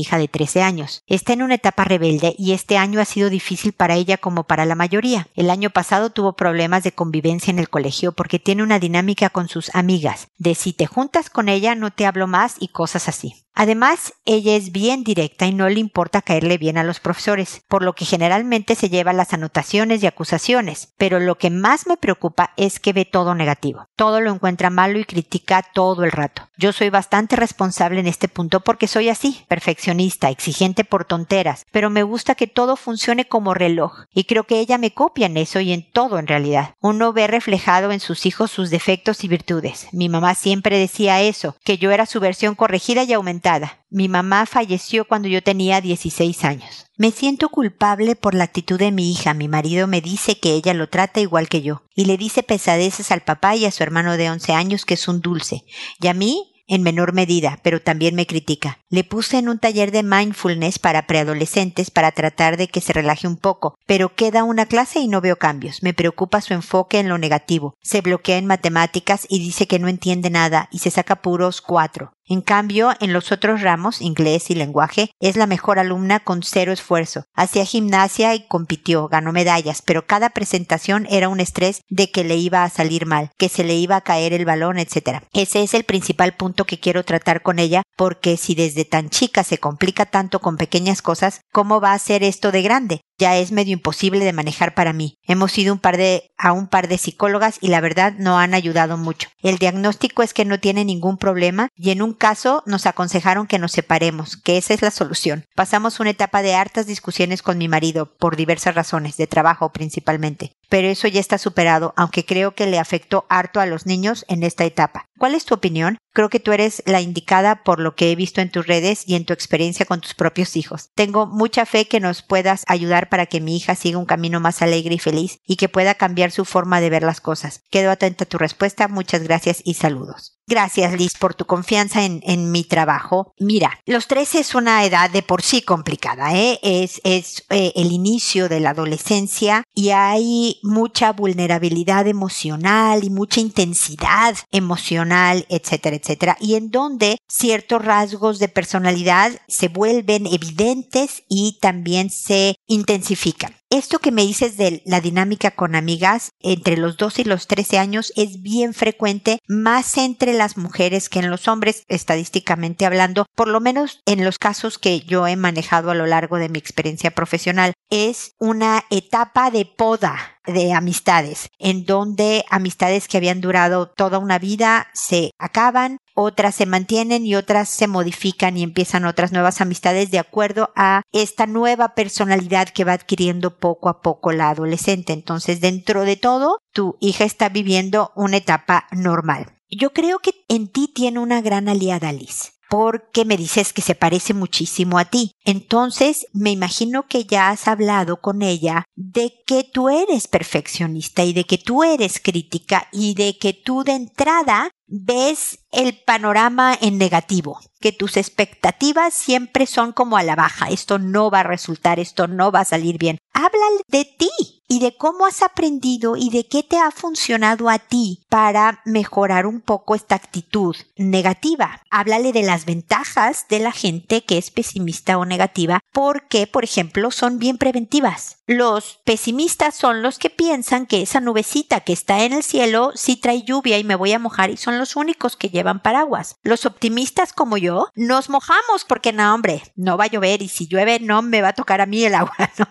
hija 0.00 0.18
de 0.18 0.28
13 0.28 0.62
años. 0.62 1.02
Está 1.06 1.32
en 1.32 1.42
una 1.42 1.54
etapa 1.54 1.84
rebelde 1.84 2.34
y 2.38 2.52
este 2.52 2.76
año 2.76 3.00
ha 3.00 3.04
sido 3.04 3.30
difícil 3.30 3.72
para 3.72 3.94
ella 3.94 4.18
como 4.18 4.44
para 4.44 4.66
la 4.66 4.74
mayoría. 4.74 5.28
El 5.34 5.50
año 5.50 5.70
pasado 5.70 6.10
tuvo 6.10 6.34
problemas 6.34 6.84
de 6.84 6.92
convivencia 6.92 7.50
en 7.50 7.58
el 7.58 7.70
colegio 7.70 8.12
porque 8.12 8.38
tiene 8.38 8.62
una 8.62 8.78
dinámica 8.78 9.30
con 9.30 9.48
sus 9.48 9.74
amigas, 9.74 10.28
de 10.36 10.54
si 10.54 10.72
te 10.72 10.86
juntas 10.86 11.30
con 11.30 11.48
ella 11.48 11.74
no 11.74 11.90
te 11.90 12.06
hablo 12.06 12.26
más 12.26 12.56
y 12.60 12.68
cosas 12.68 13.08
así. 13.08 13.34
Además, 13.60 14.12
ella 14.24 14.54
es 14.54 14.70
bien 14.70 15.02
directa 15.02 15.44
y 15.46 15.52
no 15.52 15.68
le 15.68 15.80
importa 15.80 16.22
caerle 16.22 16.58
bien 16.58 16.78
a 16.78 16.84
los 16.84 17.00
profesores, 17.00 17.64
por 17.66 17.82
lo 17.82 17.92
que 17.92 18.04
generalmente 18.04 18.76
se 18.76 18.88
lleva 18.88 19.12
las 19.12 19.32
anotaciones 19.32 20.00
y 20.00 20.06
acusaciones, 20.06 20.94
pero 20.96 21.18
lo 21.18 21.38
que 21.38 21.50
más 21.50 21.88
me 21.88 21.96
preocupa 21.96 22.52
es 22.56 22.78
que 22.78 22.92
ve 22.92 23.04
todo 23.04 23.34
negativo. 23.34 23.88
Todo 23.96 24.20
lo 24.20 24.30
encuentra 24.30 24.70
malo 24.70 25.00
y 25.00 25.04
critica 25.04 25.64
todo 25.74 26.04
el 26.04 26.12
rato. 26.12 26.48
Yo 26.56 26.72
soy 26.72 26.90
bastante 26.90 27.34
responsable 27.34 27.98
en 27.98 28.06
este 28.06 28.28
punto 28.28 28.60
porque 28.60 28.86
soy 28.86 29.08
así, 29.08 29.44
perfeccionista, 29.48 30.30
exigente 30.30 30.84
por 30.84 31.04
tonteras, 31.04 31.66
pero 31.72 31.90
me 31.90 32.04
gusta 32.04 32.36
que 32.36 32.46
todo 32.46 32.76
funcione 32.76 33.26
como 33.26 33.54
reloj, 33.54 34.04
y 34.14 34.22
creo 34.22 34.44
que 34.44 34.60
ella 34.60 34.78
me 34.78 34.94
copia 34.94 35.26
en 35.26 35.36
eso 35.36 35.58
y 35.58 35.72
en 35.72 35.90
todo 35.90 36.20
en 36.20 36.28
realidad. 36.28 36.74
Uno 36.80 37.12
ve 37.12 37.26
reflejado 37.26 37.90
en 37.90 37.98
sus 37.98 38.24
hijos 38.24 38.52
sus 38.52 38.70
defectos 38.70 39.24
y 39.24 39.28
virtudes. 39.28 39.88
Mi 39.90 40.08
mamá 40.08 40.36
siempre 40.36 40.78
decía 40.78 41.22
eso, 41.22 41.56
que 41.64 41.76
yo 41.76 41.90
era 41.90 42.06
su 42.06 42.20
versión 42.20 42.54
corregida 42.54 43.02
y 43.02 43.14
aumentada 43.14 43.47
mi 43.90 44.08
mamá 44.08 44.46
falleció 44.46 45.06
cuando 45.06 45.28
yo 45.28 45.42
tenía 45.42 45.80
16 45.80 46.44
años. 46.44 46.86
Me 46.96 47.10
siento 47.10 47.48
culpable 47.48 48.16
por 48.16 48.34
la 48.34 48.44
actitud 48.44 48.78
de 48.78 48.90
mi 48.90 49.10
hija. 49.10 49.34
Mi 49.34 49.48
marido 49.48 49.86
me 49.86 50.00
dice 50.00 50.38
que 50.38 50.52
ella 50.52 50.74
lo 50.74 50.88
trata 50.88 51.20
igual 51.20 51.48
que 51.48 51.62
yo, 51.62 51.82
y 51.94 52.04
le 52.04 52.16
dice 52.16 52.42
pesadeces 52.42 53.10
al 53.10 53.22
papá 53.22 53.56
y 53.56 53.64
a 53.64 53.70
su 53.70 53.82
hermano 53.82 54.16
de 54.16 54.30
11 54.30 54.52
años 54.52 54.84
que 54.84 54.94
es 54.94 55.08
un 55.08 55.20
dulce. 55.20 55.64
Y 56.00 56.08
a 56.08 56.14
mí 56.14 56.54
en 56.68 56.82
menor 56.82 57.14
medida, 57.14 57.58
pero 57.62 57.80
también 57.80 58.14
me 58.14 58.26
critica. 58.26 58.78
Le 58.90 59.02
puse 59.02 59.38
en 59.38 59.48
un 59.48 59.58
taller 59.58 59.90
de 59.90 60.02
mindfulness 60.02 60.78
para 60.78 61.06
preadolescentes 61.06 61.90
para 61.90 62.12
tratar 62.12 62.58
de 62.58 62.68
que 62.68 62.82
se 62.82 62.92
relaje 62.92 63.26
un 63.26 63.38
poco, 63.38 63.76
pero 63.86 64.14
queda 64.14 64.44
una 64.44 64.66
clase 64.66 65.00
y 65.00 65.08
no 65.08 65.22
veo 65.22 65.36
cambios. 65.36 65.82
Me 65.82 65.94
preocupa 65.94 66.42
su 66.42 66.52
enfoque 66.52 66.98
en 66.98 67.08
lo 67.08 67.16
negativo. 67.16 67.74
Se 67.82 68.02
bloquea 68.02 68.36
en 68.36 68.46
matemáticas 68.46 69.26
y 69.30 69.38
dice 69.38 69.66
que 69.66 69.78
no 69.78 69.88
entiende 69.88 70.28
nada 70.28 70.68
y 70.70 70.80
se 70.80 70.90
saca 70.90 71.22
puros 71.22 71.62
cuatro. 71.62 72.12
En 72.28 72.42
cambio, 72.42 72.90
en 73.00 73.14
los 73.14 73.32
otros 73.32 73.62
ramos, 73.62 74.02
inglés 74.02 74.50
y 74.50 74.54
lenguaje, 74.54 75.10
es 75.18 75.36
la 75.36 75.46
mejor 75.46 75.78
alumna 75.78 76.20
con 76.20 76.42
cero 76.42 76.72
esfuerzo. 76.72 77.24
Hacía 77.34 77.64
gimnasia 77.64 78.34
y 78.34 78.46
compitió, 78.46 79.08
ganó 79.08 79.32
medallas, 79.32 79.80
pero 79.80 80.06
cada 80.06 80.28
presentación 80.30 81.06
era 81.08 81.30
un 81.30 81.40
estrés 81.40 81.80
de 81.88 82.10
que 82.10 82.24
le 82.24 82.36
iba 82.36 82.64
a 82.64 82.70
salir 82.70 83.06
mal, 83.06 83.30
que 83.38 83.48
se 83.48 83.64
le 83.64 83.76
iba 83.76 83.96
a 83.96 84.02
caer 84.02 84.34
el 84.34 84.44
balón, 84.44 84.78
etc. 84.78 85.22
Ese 85.32 85.62
es 85.62 85.72
el 85.72 85.84
principal 85.84 86.34
punto 86.34 86.66
que 86.66 86.78
quiero 86.78 87.02
tratar 87.02 87.40
con 87.40 87.58
ella, 87.58 87.82
porque 87.96 88.36
si 88.36 88.54
desde 88.54 88.84
tan 88.84 89.08
chica 89.08 89.42
se 89.42 89.56
complica 89.56 90.04
tanto 90.04 90.40
con 90.40 90.58
pequeñas 90.58 91.00
cosas, 91.00 91.40
¿cómo 91.50 91.80
va 91.80 91.94
a 91.94 91.98
ser 91.98 92.22
esto 92.22 92.52
de 92.52 92.60
grande? 92.62 93.00
ya 93.18 93.36
es 93.36 93.50
medio 93.50 93.72
imposible 93.72 94.24
de 94.24 94.32
manejar 94.32 94.74
para 94.74 94.92
mí. 94.92 95.16
Hemos 95.26 95.58
ido 95.58 95.74
un 95.74 95.80
par 95.80 95.96
de, 95.96 96.30
a 96.38 96.52
un 96.52 96.68
par 96.68 96.88
de 96.88 96.98
psicólogas 96.98 97.58
y 97.60 97.68
la 97.68 97.80
verdad 97.80 98.14
no 98.16 98.38
han 98.38 98.54
ayudado 98.54 98.96
mucho. 98.96 99.28
El 99.42 99.58
diagnóstico 99.58 100.22
es 100.22 100.32
que 100.32 100.44
no 100.44 100.60
tiene 100.60 100.84
ningún 100.84 101.18
problema 101.18 101.68
y 101.74 101.90
en 101.90 102.00
un 102.00 102.14
caso 102.18 102.62
nos 102.66 102.86
aconsejaron 102.86 103.46
que 103.46 103.58
nos 103.58 103.72
separemos, 103.72 104.36
que 104.36 104.58
esa 104.58 104.74
es 104.74 104.82
la 104.82 104.90
solución. 104.90 105.44
Pasamos 105.54 106.00
una 106.00 106.10
etapa 106.10 106.42
de 106.42 106.54
hartas 106.54 106.86
discusiones 106.86 107.42
con 107.42 107.56
mi 107.56 107.68
marido 107.68 108.14
por 108.18 108.36
diversas 108.36 108.74
razones, 108.74 109.16
de 109.16 109.26
trabajo 109.26 109.72
principalmente. 109.72 110.52
Pero 110.68 110.88
eso 110.88 111.08
ya 111.08 111.20
está 111.20 111.38
superado, 111.38 111.94
aunque 111.96 112.26
creo 112.26 112.54
que 112.54 112.66
le 112.66 112.78
afectó 112.78 113.24
harto 113.30 113.60
a 113.60 113.66
los 113.66 113.86
niños 113.86 114.26
en 114.28 114.42
esta 114.42 114.64
etapa. 114.64 115.06
¿Cuál 115.18 115.34
es 115.34 115.46
tu 115.46 115.54
opinión? 115.54 115.96
Creo 116.18 116.30
que 116.30 116.40
tú 116.40 116.50
eres 116.50 116.82
la 116.84 117.00
indicada 117.00 117.62
por 117.62 117.78
lo 117.78 117.94
que 117.94 118.10
he 118.10 118.16
visto 118.16 118.40
en 118.40 118.50
tus 118.50 118.66
redes 118.66 119.04
y 119.06 119.14
en 119.14 119.24
tu 119.24 119.32
experiencia 119.32 119.86
con 119.86 120.00
tus 120.00 120.14
propios 120.14 120.56
hijos. 120.56 120.90
Tengo 120.96 121.26
mucha 121.26 121.64
fe 121.64 121.86
que 121.86 122.00
nos 122.00 122.22
puedas 122.22 122.64
ayudar 122.66 123.08
para 123.08 123.26
que 123.26 123.40
mi 123.40 123.56
hija 123.56 123.76
siga 123.76 123.98
un 123.98 124.04
camino 124.04 124.40
más 124.40 124.60
alegre 124.60 124.96
y 124.96 124.98
feliz 124.98 125.38
y 125.46 125.54
que 125.54 125.68
pueda 125.68 125.94
cambiar 125.94 126.32
su 126.32 126.44
forma 126.44 126.80
de 126.80 126.90
ver 126.90 127.04
las 127.04 127.20
cosas. 127.20 127.62
Quedo 127.70 127.92
atenta 127.92 128.24
a 128.24 128.28
tu 128.28 128.36
respuesta. 128.36 128.88
Muchas 128.88 129.22
gracias 129.22 129.62
y 129.64 129.74
saludos. 129.74 130.38
Gracias, 130.48 130.94
Liz, 130.94 131.12
por 131.18 131.34
tu 131.34 131.44
confianza 131.44 132.06
en, 132.06 132.22
en, 132.24 132.50
mi 132.50 132.64
trabajo. 132.64 133.34
Mira, 133.38 133.80
los 133.84 134.06
13 134.06 134.38
es 134.38 134.54
una 134.54 134.82
edad 134.86 135.10
de 135.10 135.22
por 135.22 135.42
sí 135.42 135.60
complicada, 135.60 136.34
¿eh? 136.34 136.58
Es, 136.62 137.02
es 137.04 137.44
eh, 137.50 137.72
el 137.76 137.92
inicio 137.92 138.48
de 138.48 138.60
la 138.60 138.70
adolescencia 138.70 139.62
y 139.74 139.90
hay 139.90 140.58
mucha 140.62 141.12
vulnerabilidad 141.12 142.06
emocional 142.06 143.04
y 143.04 143.10
mucha 143.10 143.40
intensidad 143.40 144.36
emocional, 144.50 145.44
etcétera, 145.50 145.96
etcétera, 145.96 146.07
y 146.40 146.54
en 146.54 146.70
donde 146.70 147.18
ciertos 147.28 147.84
rasgos 147.84 148.38
de 148.38 148.48
personalidad 148.48 149.32
se 149.48 149.68
vuelven 149.68 150.26
evidentes 150.26 151.24
y 151.28 151.58
también 151.60 152.10
se 152.10 152.56
intensifican. 152.66 153.54
Esto 153.70 153.98
que 153.98 154.12
me 154.12 154.22
dices 154.22 154.56
de 154.56 154.82
la 154.86 155.02
dinámica 155.02 155.50
con 155.50 155.74
amigas 155.74 156.30
entre 156.40 156.78
los 156.78 156.96
2 156.96 157.18
y 157.18 157.24
los 157.24 157.46
13 157.46 157.78
años 157.78 158.14
es 158.16 158.40
bien 158.40 158.72
frecuente, 158.72 159.40
más 159.46 159.98
entre 159.98 160.32
las 160.32 160.56
mujeres 160.56 161.10
que 161.10 161.18
en 161.18 161.30
los 161.30 161.48
hombres, 161.48 161.84
estadísticamente 161.88 162.86
hablando, 162.86 163.26
por 163.34 163.48
lo 163.48 163.60
menos 163.60 164.00
en 164.06 164.24
los 164.24 164.38
casos 164.38 164.78
que 164.78 165.00
yo 165.00 165.26
he 165.26 165.36
manejado 165.36 165.90
a 165.90 165.94
lo 165.94 166.06
largo 166.06 166.38
de 166.38 166.48
mi 166.48 166.58
experiencia 166.58 167.10
profesional. 167.10 167.74
Es 167.90 168.32
una 168.38 168.84
etapa 168.88 169.50
de 169.50 169.66
poda 169.66 170.38
de 170.46 170.72
amistades, 170.72 171.50
en 171.58 171.84
donde 171.84 172.44
amistades 172.48 173.06
que 173.06 173.18
habían 173.18 173.42
durado 173.42 173.90
toda 173.90 174.18
una 174.18 174.38
vida 174.38 174.88
se 174.94 175.32
acaban, 175.38 175.98
otras 176.20 176.56
se 176.56 176.66
mantienen 176.66 177.24
y 177.24 177.36
otras 177.36 177.68
se 177.68 177.86
modifican 177.86 178.56
y 178.56 178.64
empiezan 178.64 179.04
otras 179.04 179.30
nuevas 179.30 179.60
amistades 179.60 180.10
de 180.10 180.18
acuerdo 180.18 180.70
a 180.74 181.02
esta 181.12 181.46
nueva 181.46 181.94
personalidad 181.94 182.70
que 182.70 182.82
va 182.82 182.94
adquiriendo 182.94 183.56
poco 183.58 183.88
a 183.88 184.02
poco 184.02 184.32
la 184.32 184.50
adolescente. 184.50 185.12
Entonces, 185.12 185.60
dentro 185.60 186.02
de 186.02 186.16
todo, 186.16 186.58
tu 186.72 186.96
hija 186.98 187.24
está 187.24 187.48
viviendo 187.48 188.10
una 188.16 188.38
etapa 188.38 188.88
normal. 188.90 189.46
Yo 189.70 189.92
creo 189.92 190.18
que 190.18 190.32
en 190.48 190.66
ti 190.66 190.90
tiene 190.92 191.20
una 191.20 191.40
gran 191.40 191.68
aliada, 191.68 192.10
Liz 192.12 192.58
porque 192.68 193.24
me 193.24 193.36
dices 193.36 193.72
que 193.72 193.80
se 193.82 193.94
parece 193.94 194.34
muchísimo 194.34 194.98
a 194.98 195.06
ti. 195.06 195.32
Entonces, 195.44 196.26
me 196.34 196.50
imagino 196.50 197.06
que 197.08 197.24
ya 197.24 197.48
has 197.48 197.66
hablado 197.66 198.20
con 198.20 198.42
ella 198.42 198.84
de 198.94 199.32
que 199.46 199.64
tú 199.64 199.88
eres 199.88 200.28
perfeccionista 200.28 201.24
y 201.24 201.32
de 201.32 201.44
que 201.44 201.56
tú 201.56 201.82
eres 201.82 202.20
crítica 202.20 202.88
y 202.92 203.14
de 203.14 203.38
que 203.38 203.54
tú 203.54 203.84
de 203.84 203.92
entrada 203.92 204.70
ves 204.88 205.60
el 205.70 206.02
panorama 206.02 206.76
en 206.80 206.98
negativo, 206.98 207.60
que 207.80 207.92
tus 207.92 208.16
expectativas 208.16 209.14
siempre 209.14 209.66
son 209.66 209.92
como 209.92 210.16
a 210.16 210.22
la 210.22 210.34
baja, 210.34 210.68
esto 210.68 210.98
no 210.98 211.30
va 211.30 211.40
a 211.40 211.44
resultar, 211.44 212.00
esto 212.00 212.26
no 212.26 212.50
va 212.50 212.60
a 212.60 212.64
salir 212.64 212.98
bien. 212.98 213.18
Habla 213.32 213.66
de 213.88 214.04
ti 214.04 214.30
y 214.68 214.80
de 214.80 214.96
cómo 214.96 215.26
has 215.26 215.42
aprendido 215.42 216.16
y 216.16 216.28
de 216.30 216.46
qué 216.46 216.62
te 216.62 216.78
ha 216.78 216.90
funcionado 216.90 217.70
a 217.70 217.78
ti 217.78 218.20
para 218.28 218.82
mejorar 218.84 219.46
un 219.46 219.60
poco 219.60 219.94
esta 219.94 220.14
actitud 220.14 220.76
negativa. 220.96 221.82
Háblale 221.90 222.32
de 222.32 222.42
las 222.42 222.66
ventajas 222.66 223.46
de 223.48 223.60
la 223.60 223.72
gente 223.72 224.24
que 224.24 224.36
es 224.36 224.50
pesimista 224.50 225.16
o 225.16 225.24
negativa 225.24 225.80
porque, 225.92 226.46
por 226.46 226.64
ejemplo, 226.64 227.10
son 227.10 227.38
bien 227.38 227.56
preventivas. 227.56 228.38
Los 228.46 229.00
pesimistas 229.04 229.74
son 229.74 230.02
los 230.02 230.18
que 230.18 230.30
piensan 230.30 230.86
que 230.86 231.02
esa 231.02 231.20
nubecita 231.20 231.80
que 231.80 231.92
está 231.92 232.24
en 232.24 232.32
el 232.32 232.42
cielo 232.42 232.92
sí 232.94 233.16
trae 233.16 233.42
lluvia 233.42 233.78
y 233.78 233.84
me 233.84 233.94
voy 233.94 234.12
a 234.12 234.18
mojar 234.18 234.50
y 234.50 234.56
son 234.56 234.77
los 234.78 234.96
únicos 234.96 235.36
que 235.36 235.50
llevan 235.50 235.80
paraguas. 235.80 236.36
Los 236.42 236.66
optimistas 236.66 237.32
como 237.32 237.56
yo 237.56 237.88
nos 237.94 238.30
mojamos 238.30 238.84
porque 238.86 239.12
no, 239.12 239.34
hombre, 239.34 239.62
no 239.76 239.96
va 239.96 240.04
a 240.04 240.08
llover 240.08 240.42
y 240.42 240.48
si 240.48 240.66
llueve 240.66 241.00
no 241.00 241.22
me 241.22 241.42
va 241.42 241.48
a 241.48 241.54
tocar 241.54 241.80
a 241.80 241.86
mí 241.86 242.04
el 242.04 242.14
agua, 242.14 242.34
¿no? 242.58 242.66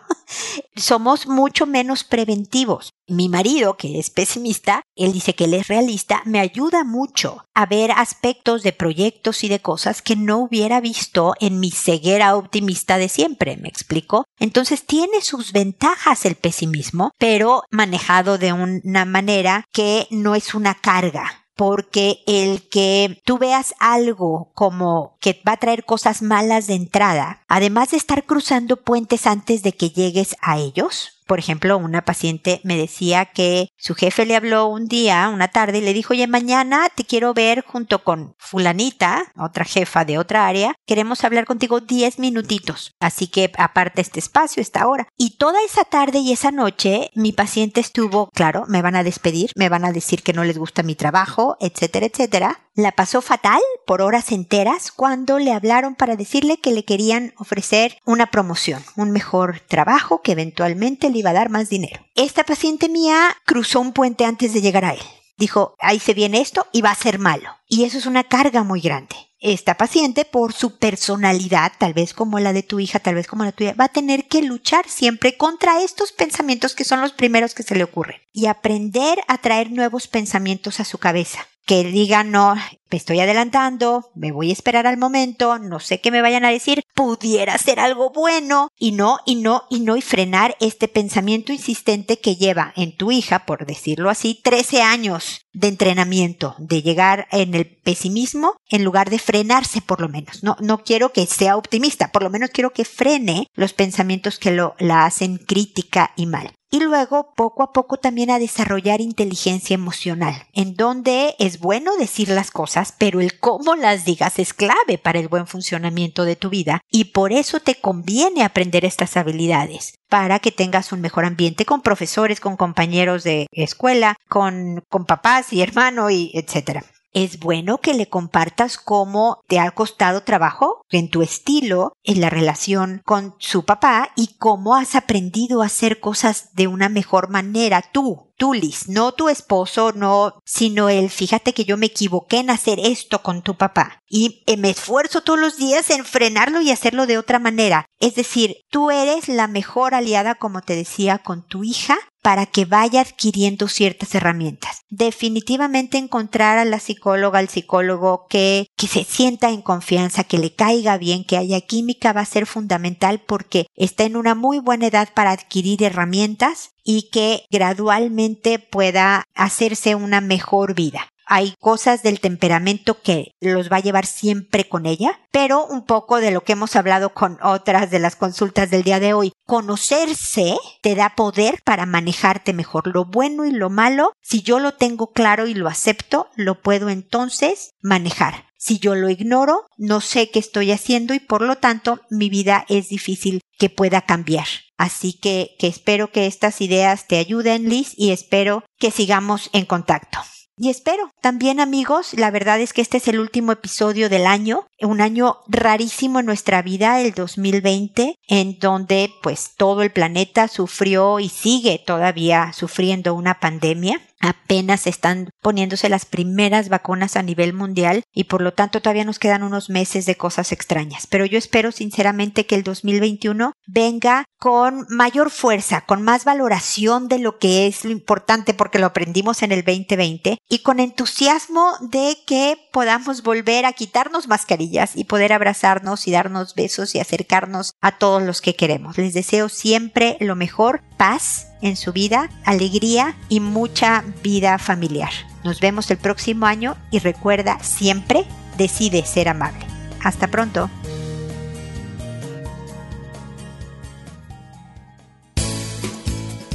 Somos 0.76 1.28
mucho 1.28 1.66
menos 1.66 2.04
preventivos. 2.04 2.92
Mi 3.08 3.30
marido, 3.30 3.78
que 3.78 4.00
es 4.00 4.10
pesimista, 4.10 4.82
él 4.96 5.14
dice 5.14 5.34
que 5.34 5.46
él 5.46 5.54
es 5.54 5.70
realista, 5.70 6.22
me 6.26 6.40
ayuda 6.40 6.84
mucho 6.84 7.46
a 7.54 7.66
ver 7.66 7.92
aspectos 7.92 8.64
de 8.64 8.74
proyectos 8.74 9.44
y 9.46 9.48
de 9.48 9.62
cosas 9.62 10.02
que 10.02 10.18
no 10.18 10.40
hubiera 10.40 10.82
visto 10.82 11.34
en 11.40 11.60
mi 11.60 11.72
ceguera 11.72 12.36
optimista 12.36 12.98
de 12.98 13.08
siempre, 13.08 13.56
¿me 13.58 13.70
explico? 13.70 14.26
Entonces 14.40 14.86
tiene 14.86 15.22
sus 15.22 15.54
ventajas 15.54 16.26
el 16.26 16.36
pesimismo, 16.36 17.12
pero 17.18 17.64
manejado 17.72 18.38
de 18.38 18.52
una 18.52 19.06
manera 19.06 19.64
que 19.72 20.08
no 20.12 20.36
es 20.36 20.54
una 20.54 20.76
carga 20.76 21.47
porque 21.58 22.20
el 22.28 22.70
que 22.70 23.22
tú 23.26 23.38
veas 23.38 23.74
algo 23.80 24.52
como 24.54 25.18
que 25.20 25.42
va 25.46 25.54
a 25.54 25.58
traer 25.58 25.84
cosas 25.84 26.22
malas 26.22 26.68
de 26.68 26.76
entrada, 26.76 27.42
además 27.48 27.92
de 27.92 27.98
estar 27.98 28.26
cruzando 28.26 28.78
puentes 28.78 29.28
antes 29.28 29.64
de 29.64 29.74
que 29.74 29.90
llegues 29.90 30.38
a 30.42 30.58
ellos, 30.60 31.17
Por 31.28 31.40
ejemplo, 31.40 31.78
una 31.78 32.04
paciente 32.04 32.62
me 32.64 32.78
decía 32.78 33.26
que 33.26 33.70
su 33.78 33.96
jefe 33.96 34.26
le 34.26 34.36
habló 34.36 34.68
un 34.68 34.88
día, 34.88 35.30
una 35.30 35.50
tarde, 35.50 35.80
y 35.80 35.82
le 35.82 35.94
dijo, 35.94 36.14
oye, 36.14 36.26
mañana 36.26 36.88
te 36.96 37.04
quiero 37.04 37.34
ver 37.34 37.64
junto 37.66 38.04
con 38.04 38.36
fulanita, 38.40 39.32
otra 39.38 39.66
jefa 39.66 40.06
de 40.06 40.18
otra 40.18 40.48
área, 40.48 40.76
queremos 40.86 41.24
hablar 41.24 41.46
contigo 41.46 41.82
10 41.82 42.20
minutitos. 42.20 42.96
Así 43.00 43.28
que 43.28 43.52
aparte 43.58 44.02
este 44.02 44.20
espacio, 44.20 44.62
esta 44.62 44.88
hora. 44.88 45.08
Y 45.18 45.38
toda 45.38 45.62
esa 45.64 45.84
tarde 45.84 46.20
y 46.20 46.32
esa 46.32 46.52
noche, 46.52 47.12
mi 47.14 47.34
paciente 47.34 47.82
estuvo, 47.82 48.30
claro, 48.34 48.64
me 48.68 48.82
van 48.82 48.96
a 48.96 49.04
despedir, 49.04 49.52
me 49.56 49.70
van 49.70 49.86
a 49.86 49.92
decir 49.92 50.24
que 50.24 50.34
no 50.34 50.44
les 50.44 50.58
gusta 50.58 50.84
mi 50.84 50.96
trabajo, 50.96 51.58
etcétera, 51.60 52.06
etcétera. 52.06 52.62
La 52.74 52.92
pasó 52.92 53.24
fatal 53.24 53.60
por 53.88 54.04
horas 54.04 54.32
enteras 54.32 54.92
cuando 54.92 55.40
le 55.40 55.52
hablaron 55.52 55.96
para 55.96 56.16
decirle 56.16 56.58
que 56.58 56.72
le 56.72 56.86
querían 56.86 57.34
ofrecer 57.36 57.98
una 58.06 58.30
promoción, 58.30 58.84
un 58.96 59.10
mejor 59.10 59.62
trabajo 59.62 60.22
que 60.22 60.34
eventualmente 60.34 61.10
le 61.10 61.17
iba 61.18 61.32
a 61.32 61.34
dar 61.34 61.50
más 61.50 61.70
dinero. 61.70 62.06
Esta 62.16 62.44
paciente 62.44 62.90
mía 62.90 63.36
cruzó 63.46 63.82
un 63.82 63.94
puente 63.94 64.26
antes 64.26 64.54
de 64.54 64.62
llegar 64.62 64.86
a 64.86 64.94
él. 64.94 65.02
Dijo, 65.38 65.76
ahí 65.80 66.00
se 66.00 66.14
viene 66.14 66.42
esto 66.42 66.66
y 66.72 66.82
va 66.82 66.92
a 66.92 66.96
ser 66.96 67.20
malo. 67.20 67.50
Y 67.68 67.84
eso 67.84 67.98
es 67.98 68.06
una 68.06 68.24
carga 68.24 68.64
muy 68.64 68.82
grande 68.82 69.16
esta 69.40 69.76
paciente, 69.76 70.26
por 70.26 70.54
su 70.54 70.78
personalidad, 70.78 71.72
tal 71.78 71.94
vez 71.94 72.14
como 72.14 72.40
la 72.40 72.54
de 72.54 72.64
tu 72.64 72.80
hija, 72.80 73.00
tal 73.00 73.16
vez 73.16 73.28
como 73.28 73.44
la 73.44 73.52
tuya, 73.52 73.76
va 73.80 73.86
a 73.86 73.90
tener 73.90 74.28
que 74.28 74.42
luchar 74.42 74.90
siempre 74.90 75.38
contra 75.38 75.82
estos 75.84 76.12
pensamientos 76.12 76.74
que 76.74 76.84
son 76.84 77.02
los 77.02 77.14
primeros 77.14 77.54
que 77.54 77.64
se 77.64 77.76
le 77.76 77.84
ocurren 77.84 78.20
y 78.34 78.48
aprender 78.48 79.20
a 79.28 79.38
traer 79.38 79.72
nuevos 79.72 80.08
pensamientos 80.08 80.80
a 80.80 80.86
su 80.86 80.98
cabeza 80.98 81.48
que 81.68 81.84
digan, 81.84 82.32
no, 82.32 82.56
me 82.90 82.98
estoy 82.98 83.20
adelantando, 83.20 84.10
me 84.16 84.32
voy 84.32 84.50
a 84.50 84.54
esperar 84.54 84.88
al 84.88 84.98
momento, 84.98 85.60
no 85.60 85.82
sé 85.82 86.00
qué 86.00 86.12
me 86.12 86.22
vayan 86.22 86.46
a 86.46 86.50
decir, 86.50 86.82
pudiera 86.96 87.58
ser 87.58 87.82
algo 87.82 88.10
bueno, 88.10 88.70
y 88.80 88.94
no, 88.94 89.20
y 89.26 89.36
no, 89.36 89.64
y 89.70 89.82
no, 89.82 89.98
y 89.98 90.02
frenar 90.02 90.56
este 90.62 90.88
pensamiento 90.88 91.52
insistente 91.52 92.20
que 92.20 92.38
lleva 92.38 92.72
en 92.78 92.96
tu 92.96 93.12
hija, 93.12 93.46
por 93.46 93.66
decirlo 93.66 94.10
así, 94.10 94.40
13 94.42 94.82
años 94.82 95.42
de 95.52 95.68
entrenamiento, 95.68 96.56
de 96.58 96.82
llegar 96.82 97.28
en 97.32 97.54
el 97.54 97.66
pesimismo 97.66 98.56
en 98.70 98.86
lugar 98.86 99.10
de 99.10 99.20
frenarse 99.20 99.82
por 99.82 100.00
lo 100.00 100.08
menos. 100.08 100.44
No, 100.44 100.56
no 100.62 100.84
quiero 100.86 101.12
que 101.12 101.26
sea 101.26 101.58
optimista, 101.58 102.14
por 102.14 102.24
lo 102.24 102.30
menos 102.30 102.52
quiero 102.52 102.72
que 102.72 102.86
frene 102.86 103.48
los 103.56 103.74
pensamientos 103.74 104.40
que 104.40 104.52
lo, 104.52 104.76
la 104.80 105.06
hacen 105.06 105.38
crítica 105.38 106.14
y 106.16 106.28
mal 106.28 106.54
y 106.70 106.80
luego 106.82 107.34
poco 107.36 107.64
a 107.64 107.72
poco 107.72 107.98
también 107.98 108.30
a 108.30 108.40
desarrollar 108.40 109.02
inteligencia 109.02 109.74
emocional, 109.74 110.48
en 110.54 110.76
donde 110.76 111.36
es 111.40 111.60
bueno 111.60 111.96
decir 111.98 112.30
las 112.30 112.52
cosas, 112.52 112.94
pero 112.98 113.22
el 113.22 113.40
cómo 113.40 113.76
las 113.76 114.06
digas 114.06 114.40
es 114.40 114.54
clave 114.54 114.98
para 115.02 115.20
el 115.20 115.28
buen 115.28 115.48
funcionamiento 115.48 116.26
de 116.26 116.36
tu 116.36 116.50
vida 116.50 116.82
y 116.90 117.06
por 117.06 117.32
eso 117.32 117.60
te 117.60 117.76
conviene 117.76 118.44
aprender 118.44 118.86
estas 118.86 119.18
habilidades 119.18 120.00
para 120.10 120.40
que 120.40 120.52
tengas 120.52 120.92
un 120.92 121.02
mejor 121.02 121.26
ambiente 121.26 121.66
con 121.66 121.82
profesores, 121.82 122.40
con 122.40 122.58
compañeros 122.58 123.24
de 123.24 123.48
escuela, 123.52 124.16
con, 124.30 124.84
con 124.90 125.06
papás 125.06 125.54
y 125.54 125.62
hermano 125.62 126.10
y 126.10 126.32
etcétera 126.34 126.84
es 127.24 127.40
bueno 127.40 127.80
que 127.80 127.96
le 127.96 128.10
compartas 128.10 128.78
cómo 128.78 129.42
te 129.48 129.60
ha 129.60 129.72
costado 129.72 130.22
trabajo 130.22 130.82
en 130.92 131.10
tu 131.10 131.24
estilo, 131.24 131.94
en 132.04 132.22
la 132.22 132.30
relación 132.30 133.02
con 133.06 133.34
su 133.40 133.66
papá 133.66 134.12
y 134.16 134.36
cómo 134.38 134.76
has 134.76 134.94
aprendido 134.94 135.64
a 135.64 135.66
hacer 135.66 136.00
cosas 136.00 136.54
de 136.54 136.68
una 136.68 136.90
mejor 136.90 137.30
manera 137.32 137.82
tú. 137.92 138.28
Tú, 138.38 138.54
Liz, 138.54 138.88
no 138.88 139.14
tu 139.14 139.30
esposo, 139.30 139.94
no, 139.94 140.36
sino 140.46 140.90
él, 140.90 141.10
fíjate 141.10 141.54
que 141.54 141.66
yo 141.66 141.76
me 141.76 141.88
equivoqué 141.88 142.38
en 142.38 142.52
hacer 142.52 142.80
esto 142.80 143.24
con 143.24 143.42
tu 143.42 143.58
papá 143.58 144.04
y 144.08 144.44
eh, 144.46 144.58
me 144.58 144.70
esfuerzo 144.70 145.22
todos 145.22 145.40
los 145.40 145.58
días 145.58 145.90
en 145.90 146.06
frenarlo 146.06 146.62
y 146.62 146.70
hacerlo 146.70 147.08
de 147.08 147.18
otra 147.18 147.40
manera. 147.40 147.88
Es 148.00 148.14
decir, 148.14 148.58
tú 148.70 148.92
eres 148.92 149.28
la 149.28 149.48
mejor 149.48 149.96
aliada, 149.96 150.36
como 150.36 150.62
te 150.62 150.76
decía, 150.76 151.18
con 151.18 151.48
tu 151.48 151.64
hija 151.64 151.98
para 152.28 152.46
que 152.46 152.66
vaya 152.66 153.00
adquiriendo 153.00 153.70
ciertas 153.70 154.14
herramientas. 154.14 154.82
Definitivamente 154.90 155.98
encontrar 155.98 156.58
a 156.58 156.66
la 156.66 156.78
psicóloga, 156.78 157.40
al 157.40 157.48
psicólogo 157.48 158.28
que, 158.28 158.68
que 158.76 158.88
se 158.88 159.06
sienta 159.06 159.50
en 159.50 159.62
confianza, 159.62 160.26
que 160.26 160.38
le 160.38 160.54
caiga 160.54 160.98
bien, 160.98 161.24
que 161.24 161.38
haya 161.38 161.62
química 161.62 162.12
va 162.12 162.20
a 162.20 162.26
ser 162.26 162.46
fundamental 162.46 163.22
porque 163.26 163.68
está 163.78 164.04
en 164.04 164.18
una 164.18 164.36
muy 164.36 164.60
buena 164.60 164.88
edad 164.88 165.08
para 165.14 165.32
adquirir 165.32 165.82
herramientas 165.84 166.72
y 166.84 167.04
que 167.12 167.46
gradualmente 167.50 168.60
pueda 168.60 169.24
hacerse 169.34 169.96
una 169.96 170.20
mejor 170.20 170.76
vida 170.76 171.08
hay 171.28 171.54
cosas 171.60 172.04
del 172.04 172.20
temperamento 172.20 173.02
que 173.02 173.32
los 173.42 173.72
va 173.72 173.78
a 173.78 173.82
llevar 173.82 174.06
siempre 174.06 174.68
con 174.68 174.86
ella, 174.86 175.20
pero 175.32 175.66
un 175.66 175.86
poco 175.86 176.18
de 176.18 176.32
lo 176.32 176.42
que 176.42 176.54
hemos 176.54 176.76
hablado 176.76 177.14
con 177.14 177.38
otras 177.44 177.92
de 177.92 178.00
las 178.00 178.16
consultas 178.16 178.72
del 178.72 178.84
día 178.84 179.00
de 179.00 179.14
hoy. 179.14 179.34
Conocerse 179.46 180.58
te 180.82 180.96
da 180.96 181.16
poder 181.16 181.62
para 181.64 181.86
manejarte 181.86 182.54
mejor. 182.54 182.88
Lo 182.88 183.06
bueno 183.06 183.46
y 183.46 183.52
lo 183.52 183.70
malo, 183.70 184.14
si 184.22 184.42
yo 184.42 184.60
lo 184.60 184.74
tengo 184.74 185.12
claro 185.12 185.48
y 185.48 185.54
lo 185.54 185.68
acepto, 185.68 186.30
lo 186.36 186.62
puedo 186.62 186.90
entonces 186.90 187.72
manejar. 187.82 188.46
Si 188.58 188.80
yo 188.80 188.96
lo 188.96 189.10
ignoro, 189.10 189.68
no 189.78 190.02
sé 190.02 190.32
qué 190.32 190.40
estoy 190.40 190.72
haciendo 190.72 191.14
y 191.14 191.20
por 191.20 191.42
lo 191.42 191.58
tanto 191.58 192.02
mi 192.10 192.30
vida 192.30 192.66
es 192.70 192.90
difícil 192.90 193.42
que 193.60 193.70
pueda 193.70 194.02
cambiar. 194.02 194.48
Así 194.78 195.14
que, 195.14 195.56
que 195.60 195.68
espero 195.68 196.12
que 196.12 196.26
estas 196.26 196.62
ideas 196.62 197.08
te 197.08 197.18
ayuden, 197.18 197.70
Liz, 197.70 197.94
y 197.96 198.12
espero 198.12 198.64
que 198.80 198.92
sigamos 198.92 199.50
en 199.54 199.66
contacto. 199.66 200.20
Y 200.60 200.70
espero. 200.70 201.12
También 201.22 201.60
amigos, 201.60 202.14
la 202.16 202.32
verdad 202.32 202.60
es 202.60 202.74
que 202.74 202.82
este 202.82 202.98
es 202.98 203.08
el 203.08 203.20
último 203.20 203.52
episodio 203.52 204.10
del 204.10 204.26
año, 204.26 204.67
un 204.82 205.02
año 205.02 205.38
rarísimo 205.48 206.20
en 206.20 206.26
nuestra 206.26 206.62
vida, 206.62 207.02
el 207.02 207.14
2020, 207.14 208.16
en 208.28 208.60
donde 208.60 209.12
pues 209.24 209.52
todo 209.58 209.82
el 209.82 209.92
planeta 209.92 210.48
sufrió 210.48 211.20
y 211.20 211.30
sigue 211.30 211.82
todavía 211.86 212.54
sufriendo 212.54 213.14
una 213.14 213.40
pandemia 213.40 214.02
apenas 214.20 214.88
están 214.88 215.30
poniéndose 215.42 215.90
las 215.90 216.06
primeras 216.06 216.70
vacunas 216.70 217.16
a 217.16 217.24
nivel 217.24 217.54
mundial 217.54 218.04
y 218.14 218.26
por 218.26 218.42
lo 218.42 218.54
tanto 218.54 218.82
todavía 218.82 219.06
nos 219.06 219.20
quedan 219.20 219.44
unos 219.44 219.70
meses 219.70 220.06
de 220.06 220.16
cosas 220.16 220.52
extrañas. 220.52 221.08
Pero 221.08 221.26
yo 221.26 221.38
espero 221.38 221.72
sinceramente 221.72 222.46
que 222.46 222.56
el 222.56 222.64
2021 222.64 223.54
venga 223.68 224.26
con 224.40 224.86
mayor 224.90 225.30
fuerza, 225.30 225.82
con 225.82 226.02
más 226.02 226.26
valoración 226.26 227.08
de 227.08 227.20
lo 227.20 227.38
que 227.38 227.68
es 227.68 227.86
lo 227.86 227.92
importante 227.92 228.54
porque 228.54 228.80
lo 228.80 228.88
aprendimos 228.88 229.44
en 229.44 229.52
el 229.52 229.64
2020 229.64 230.38
y 230.50 230.60
con 230.60 230.80
entusiasmo 230.80 231.74
de 231.82 232.18
que 232.26 232.58
podamos 232.72 233.24
volver 233.24 233.66
a 233.66 233.74
quitarnos 233.74 234.28
mascarillas 234.28 234.67
y 234.96 235.04
poder 235.06 235.34
abrazarnos 235.34 236.08
y 236.08 236.12
darnos 236.12 236.56
besos 236.56 236.96
y 236.96 237.00
acercarnos 237.00 237.74
a 237.82 237.98
todos 237.98 238.24
los 238.24 238.42
que 238.42 238.56
queremos. 238.56 238.98
Les 238.98 239.14
deseo 239.14 239.50
siempre 239.50 240.18
lo 240.20 240.36
mejor, 240.36 240.82
paz 240.98 241.48
en 241.62 241.76
su 241.76 241.94
vida, 241.94 242.30
alegría 242.46 243.16
y 243.30 243.40
mucha 243.40 244.04
vida 244.24 244.58
familiar. 244.58 245.12
Nos 245.44 245.60
vemos 245.60 245.90
el 245.92 245.98
próximo 245.98 246.46
año 246.46 246.76
y 246.92 247.00
recuerda 247.00 247.60
siempre, 247.64 248.26
decide 248.58 249.06
ser 249.06 249.30
amable. 249.30 249.66
Hasta 250.04 250.28
pronto. 250.28 250.70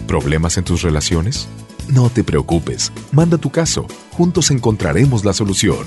¿Problemas 0.06 0.58
en 0.58 0.64
tus 0.64 0.82
relaciones? 0.82 1.48
No 1.88 2.10
te 2.10 2.22
preocupes, 2.22 2.92
manda 3.12 3.38
tu 3.38 3.50
caso, 3.50 3.86
juntos 4.12 4.50
encontraremos 4.50 5.24
la 5.24 5.32
solución. 5.32 5.86